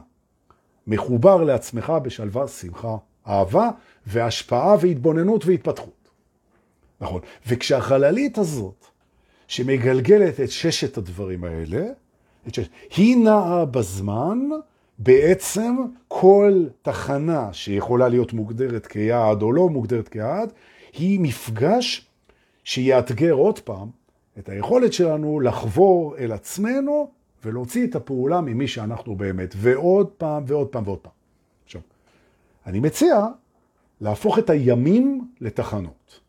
מחובר 0.87 1.43
לעצמך 1.43 1.93
בשלווה, 2.03 2.47
שמחה, 2.47 2.97
אהבה 3.27 3.69
והשפעה 4.07 4.75
והתבוננות 4.81 5.45
והתפתחות. 5.45 6.09
נכון. 7.01 7.21
וכשהחללית 7.47 8.37
הזאת, 8.37 8.85
שמגלגלת 9.47 10.39
את 10.39 10.51
ששת 10.51 10.97
הדברים 10.97 11.43
האלה, 11.43 11.85
היא 12.95 13.17
נעה 13.17 13.65
בזמן, 13.65 14.39
בעצם 14.99 15.75
כל 16.07 16.65
תחנה 16.81 17.53
שיכולה 17.53 18.07
להיות 18.07 18.33
מוגדרת 18.33 18.85
כיעד 18.85 19.41
או 19.41 19.51
לא 19.51 19.69
מוגדרת 19.69 20.07
כיעד, 20.07 20.53
היא 20.93 21.19
מפגש 21.19 22.07
שיאתגר 22.63 23.33
עוד 23.33 23.59
פעם 23.59 23.89
את 24.39 24.49
היכולת 24.49 24.93
שלנו 24.93 25.39
לחבור 25.39 26.17
אל 26.17 26.31
עצמנו 26.31 27.11
ולהוציא 27.45 27.87
את 27.87 27.95
הפעולה 27.95 28.41
ממי 28.41 28.67
שאנחנו 28.67 29.15
באמת, 29.15 29.53
ועוד 29.57 30.07
פעם 30.07 30.43
ועוד 30.47 30.67
פעם 30.67 30.83
ועוד 30.85 30.99
פעם. 30.99 31.11
עכשיו, 31.65 31.81
אני 32.65 32.79
מציע 32.79 33.27
להפוך 34.01 34.39
את 34.39 34.49
הימים 34.49 35.27
לתחנות, 35.41 36.19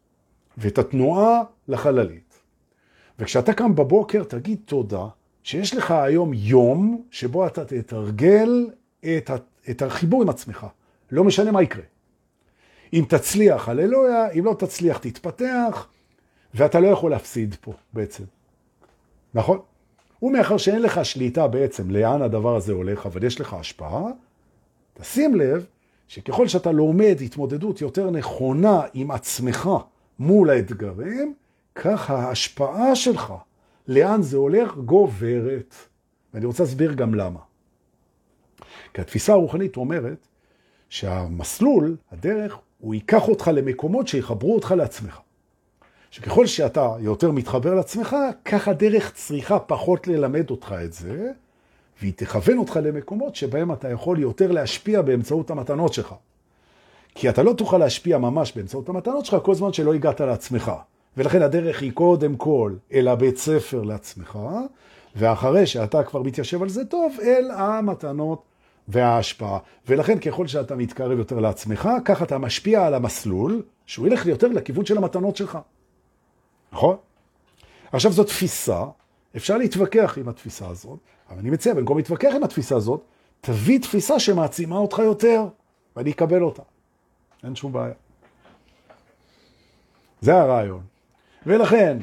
ואת 0.59 0.79
התנועה 0.79 1.43
לחללית. 1.69 2.39
וכשאתה 3.19 3.53
קם 3.53 3.75
בבוקר, 3.75 4.25
תגיד 4.25 4.59
תודה 4.65 5.07
שיש 5.49 5.75
לך 5.75 5.91
היום 5.91 6.35
יום 6.35 7.03
שבו 7.11 7.47
אתה 7.47 7.65
תתרגל 7.65 8.71
את, 9.01 9.31
את 9.71 9.83
החיבור 9.83 10.23
עם 10.23 10.29
עצמך. 10.29 10.67
לא 11.11 11.25
משנה 11.25 11.51
מה 11.51 11.63
יקרה. 11.63 11.83
אם 12.93 13.05
תצליח, 13.09 13.69
הללויה, 13.69 14.31
אם 14.31 14.45
לא 14.45 14.55
תצליח, 14.59 14.99
תתפתח, 14.99 15.89
ואתה 16.55 16.81
לא 16.81 16.89
יכול 16.89 17.11
להפסיד 17.11 17.57
פה 17.61 17.73
בעצם. 17.93 18.25
נכון? 19.35 19.59
ומאחר 20.23 20.57
שאין 20.57 20.83
לך 20.83 21.05
שליטה 21.05 21.49
בעצם 21.49 21.91
לאן 21.91 22.23
הדבר 22.23 22.57
הזה 22.57 22.73
הולך, 22.73 23.07
אבל 23.07 23.25
יש 23.25 23.41
לך 23.41 23.55
השפעה, 23.55 24.05
תשים 24.95 25.35
לב 25.35 25.67
שככל 26.09 26.49
שאתה 26.49 26.73
לומד 26.73 27.17
התמודדות 27.25 27.81
יותר 27.81 28.11
נכונה 28.11 28.81
עם 28.95 29.11
עצמך 29.11 29.71
מול 30.19 30.51
האתגרים, 30.51 31.35
כך 31.75 32.11
ההשפעה 32.11 32.97
שלך, 32.97 33.35
לאן 33.89 34.23
זה 34.23 34.37
הולך, 34.37 34.77
גוברת. 34.77 35.75
ואני 36.35 36.47
רוצה 36.47 36.63
להסביר 36.63 36.93
גם 36.93 37.15
למה. 37.15 37.41
כי 38.95 39.01
התפיסה 39.01 39.33
הרוחנית 39.33 39.77
אומרת 39.77 40.29
שהמסלול, 40.89 41.97
הדרך, 42.13 42.59
הוא 42.79 42.95
ייקח 42.95 43.29
אותך 43.29 43.51
למקומות 43.55 44.09
שיחברו 44.09 44.55
אותך 44.55 44.75
לעצמך. 44.77 45.21
שככל 46.11 46.47
שאתה 46.47 46.95
יותר 47.01 47.31
מתחבר 47.31 47.75
לעצמך, 47.75 48.17
כך 48.45 48.69
הדרך 48.69 49.13
צריכה 49.15 49.59
פחות 49.59 50.09
ללמד 50.09 50.51
אותך 50.51 50.75
את 50.85 50.93
זה, 50.93 51.31
והיא 52.01 52.13
תכוון 52.17 52.59
אותך 52.59 52.79
למקומות 52.83 53.37
שבהם 53.37 53.73
אתה 53.73 53.91
יכול 53.91 54.19
יותר 54.19 54.53
להשפיע 54.53 55.03
באמצעות 55.03 55.51
המתנות 55.51 55.93
שלך. 55.93 56.15
כי 57.15 57.29
אתה 57.29 57.43
לא 57.43 57.53
תוכל 57.53 57.79
להשפיע 57.79 58.19
ממש 58.19 58.53
באמצעות 58.57 58.89
המתנות 58.89 59.27
שלך 59.27 59.37
כל 59.43 59.55
זמן 59.55 59.73
שלא 59.73 59.95
הגעת 59.95 60.21
לעצמך. 60.21 60.73
ולכן 61.19 61.43
הדרך 61.43 61.83
היא 61.83 61.93
קודם 61.93 62.37
כל 62.37 62.75
אל 62.93 63.09
הבית 63.09 63.39
ספר 63.39 63.83
לעצמך, 63.83 64.39
ואחרי 65.17 65.67
שאתה 65.67 66.03
כבר 66.03 66.23
מתיישב 66.23 66.63
על 66.63 66.69
זה 66.69 66.85
טוב, 66.85 67.17
אל 67.23 67.51
המתנות 67.51 68.43
וההשפעה. 68.89 69.59
ולכן 69.87 70.19
ככל 70.19 70.47
שאתה 70.47 70.77
מתקרב 70.77 71.19
יותר 71.19 71.39
לעצמך, 71.41 71.89
ככה 72.05 72.25
אתה 72.25 72.39
משפיע 72.39 72.87
על 72.87 72.95
המסלול, 72.95 73.63
שהוא 73.87 74.07
ילך 74.07 74.27
יותר 74.27 74.49
לכיוון 74.49 74.87
של 74.87 74.97
המתנות 74.97 75.37
שלך. 75.37 75.59
נכון? 76.73 76.97
עכשיו 77.93 78.13
זו 78.13 78.25
תפיסה, 78.25 78.85
אפשר 79.37 79.57
להתווכח 79.59 80.19
עם 80.21 80.29
התפיסה 80.29 80.69
הזאת, 80.69 80.99
אבל 81.31 81.39
אני 81.39 81.51
מציע, 81.51 81.75
במקום 81.75 81.97
להתווכח 81.97 82.33
עם 82.37 82.43
התפיסה 82.43 82.77
הזאת, 82.77 83.03
תביא 83.41 83.81
תפיסה 83.81 84.21
שמעצימה 84.21 84.77
אותך 84.77 84.99
יותר, 84.99 85.45
ואני 85.97 86.11
אקבל 86.11 86.43
אותה. 86.43 86.63
אין 87.45 87.55
שום 87.55 87.73
בעיה. 87.73 87.95
זה 90.21 90.35
הרעיון. 90.41 90.98
ולכן, 91.49 91.99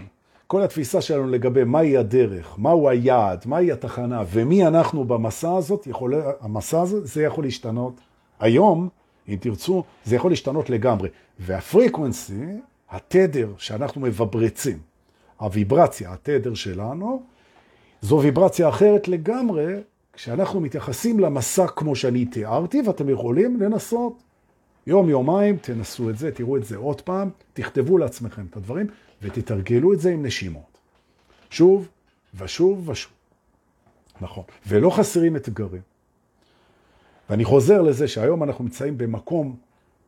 כל 0.47 0.61
התפיסה 0.61 1.01
שלנו 1.01 1.27
לגבי 1.27 1.63
מהי 1.63 1.97
הדרך, 1.97 2.57
מהו 2.57 2.89
היעד, 2.89 3.43
מהי 3.45 3.71
התחנה 3.71 4.23
ומי 4.31 4.67
אנחנו 4.67 5.03
במסע 5.03 5.55
הזאת, 5.55 5.87
יכול, 5.87 6.13
המסע 6.41 6.81
הזה, 6.81 7.05
זה 7.05 7.23
יכול 7.23 7.43
להשתנות. 7.43 8.01
היום, 8.39 8.89
אם 9.29 9.35
תרצו, 9.39 9.83
זה 10.05 10.15
יכול 10.15 10.31
להשתנות 10.31 10.69
לגמרי. 10.69 11.09
והפריקוונסי, 11.39 12.45
התדר 12.89 13.49
שאנחנו 13.57 14.01
מבברצים, 14.01 14.77
הוויברציה, 15.37 16.13
התדר 16.13 16.53
שלנו, 16.53 17.23
זו 18.01 18.19
ויברציה 18.21 18.69
אחרת 18.69 19.07
לגמרי, 19.07 19.73
כשאנחנו 20.13 20.59
מתייחסים 20.59 21.19
למסע 21.19 21.67
כמו 21.67 21.95
שאני 21.95 22.25
תיארתי, 22.25 22.81
ואתם 22.85 23.09
יכולים 23.09 23.61
לנסות. 23.61 24.23
יום, 24.87 25.09
יומיים, 25.09 25.57
תנסו 25.57 26.09
את 26.09 26.17
זה, 26.17 26.31
תראו 26.31 26.57
את 26.57 26.65
זה 26.65 26.77
עוד 26.77 27.01
פעם, 27.01 27.29
תכתבו 27.53 27.97
לעצמכם 27.97 28.45
את 28.49 28.57
הדברים, 28.57 28.87
ותתרגלו 29.25 29.93
את 29.93 29.99
זה 29.99 30.11
עם 30.11 30.25
נשימות. 30.25 30.77
שוב 31.49 31.87
ושוב 32.35 32.89
ושוב. 32.89 33.11
נכון. 34.21 34.43
ולא 34.67 34.89
חסרים 34.89 35.35
אתגרים. 35.35 35.81
ואני 37.29 37.45
חוזר 37.45 37.81
לזה 37.81 38.07
שהיום 38.07 38.43
אנחנו 38.43 38.63
נמצאים 38.63 38.97
במקום 38.97 39.55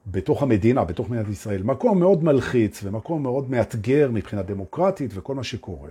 בתוך 0.08 0.44
המדינה, 0.44 0.86
בתוך 0.86 1.10
מדינת 1.10 1.30
ישראל, 1.30 1.64
מקום 1.64 2.00
מאוד 2.00 2.24
מלחיץ 2.24 2.80
ומקום 2.84 3.24
מאוד 3.24 3.50
מאתגר 3.50 4.10
מבחינה 4.12 4.42
דמוקרטית 4.42 5.12
וכל 5.14 5.36
מה 5.36 5.44
שקורה. 5.44 5.90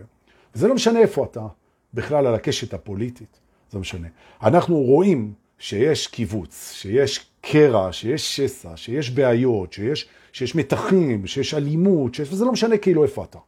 וזה 0.55 0.69
לא 0.69 0.75
משנה 0.75 0.99
איפה 0.99 1.25
אתה, 1.25 1.47
בכלל 1.95 2.27
על 2.27 2.35
הקשת 2.35 2.75
הפוליטית, 2.75 3.41
זה 3.71 3.79
משנה. 3.79 4.09
אנחנו 4.43 4.77
רואים 4.77 5.33
שיש 5.59 6.07
קיבוץ, 6.07 6.73
שיש 6.73 7.27
קרע, 7.51 7.93
שיש 7.93 8.37
שסע, 8.37 8.77
שיש 8.77 9.11
בעיות, 9.11 9.73
שיש, 9.73 10.09
שיש 10.33 10.55
מתחים, 10.55 11.27
שיש 11.27 11.55
אלימות, 11.55 12.15
שיש, 12.15 12.33
וזה 12.33 12.45
לא 12.45 12.53
משנה 12.53 12.77
כאילו 12.77 13.03
איפה 13.03 13.25
אתה. 13.25 13.39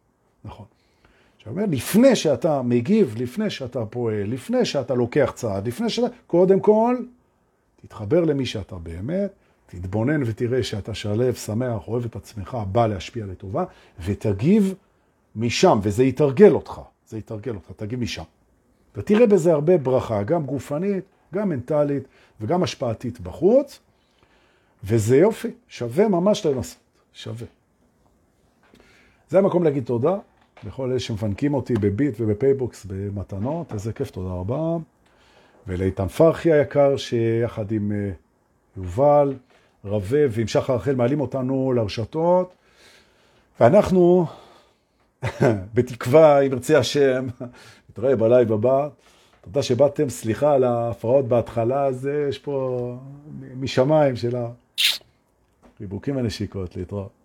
נכון. 0.45 0.67
עכשיו, 1.37 1.53
אומר, 1.53 1.65
לפני 1.71 2.17
שאתה 2.17 2.63
מגיב, 2.63 3.15
לפני 3.19 3.51
שאתה 3.51 3.85
פועל, 3.87 4.23
לפני 4.27 4.65
שאתה 4.65 4.95
לוקח 4.95 5.33
צעד, 5.35 5.69
לפני 5.69 5.91
שאתה, 5.91 6.07
קודם 6.27 6.61
כל, 6.61 6.97
תתחבר 7.83 8.25
למי 8.25 8.47
שאתה 8.47 8.77
באמת, 8.77 9.31
תתבונן 9.67 10.23
ותראה 10.27 10.63
שאתה 10.63 10.95
שלו, 10.95 11.35
שמח, 11.35 11.89
אוהב 11.89 12.05
את 12.05 12.17
עצמך, 12.17 12.57
בא 12.73 12.87
להשפיע 12.87 13.27
לטובה, 13.27 13.65
ותגיב 14.05 14.75
משם, 15.37 15.79
וזה 15.83 16.05
יתרגל 16.05 16.53
אותך, 16.53 16.81
זה 17.07 17.19
יתרגל 17.19 17.55
אותך, 17.55 17.71
תגיב 17.77 18.01
משם. 18.01 18.23
ותראה 18.97 19.27
בזה 19.27 19.53
הרבה 19.53 19.79
ברכה, 19.79 20.23
גם 20.23 20.47
גופנית, 20.47 21.05
גם 21.35 21.49
מנטלית 21.49 22.03
וגם 22.41 22.63
השפעתית 22.63 23.21
בחוץ, 23.21 23.81
וזה 24.85 25.17
יופי, 25.17 25.49
שווה 25.69 26.09
ממש 26.09 26.47
לנסות, 26.47 26.79
שווה. 27.13 27.47
זה 29.29 29.39
המקום 29.39 29.65
להגיד 29.65 29.85
תודה 29.85 30.17
לכל 30.65 30.91
אלה 30.91 31.01
שמפנקים 31.01 31.55
אותי 31.55 31.75
בביט 31.75 32.15
ובפייבוקס 32.21 32.87
במתנות, 32.89 33.73
איזה 33.73 33.93
כיף, 33.93 34.11
תודה 34.11 34.31
רבה. 34.31 34.77
ולאיתן 35.67 36.09
פרחי 36.09 36.53
היקר, 36.53 36.97
שיחד 36.97 37.73
עם 37.73 37.93
אה, 37.93 38.11
יובל, 38.77 39.35
רווה 39.85 40.21
ועם 40.31 40.47
שחר 40.47 40.75
רחל 40.75 40.95
מעלים 40.95 41.21
אותנו 41.21 41.73
לרשתות, 41.77 42.55
ואנחנו, 43.61 44.27
בתקווה, 45.75 46.41
אם 46.41 46.53
ירצה 46.53 46.79
השם, 46.79 47.27
נתראה 47.91 48.17
בלייב 48.17 48.53
הבא. 48.53 48.89
תודה 49.41 49.63
שבאתם, 49.63 50.09
סליחה 50.09 50.55
על 50.55 50.65
ההפרעות 50.65 51.29
בהתחלה, 51.29 51.93
זה 51.93 52.27
יש 52.29 52.39
פה 52.39 52.97
משמיים 53.57 54.17
של 54.17 54.37
החיבוקים 55.75 56.19
הנשיקות 56.19 56.77
להתראות. 56.77 57.18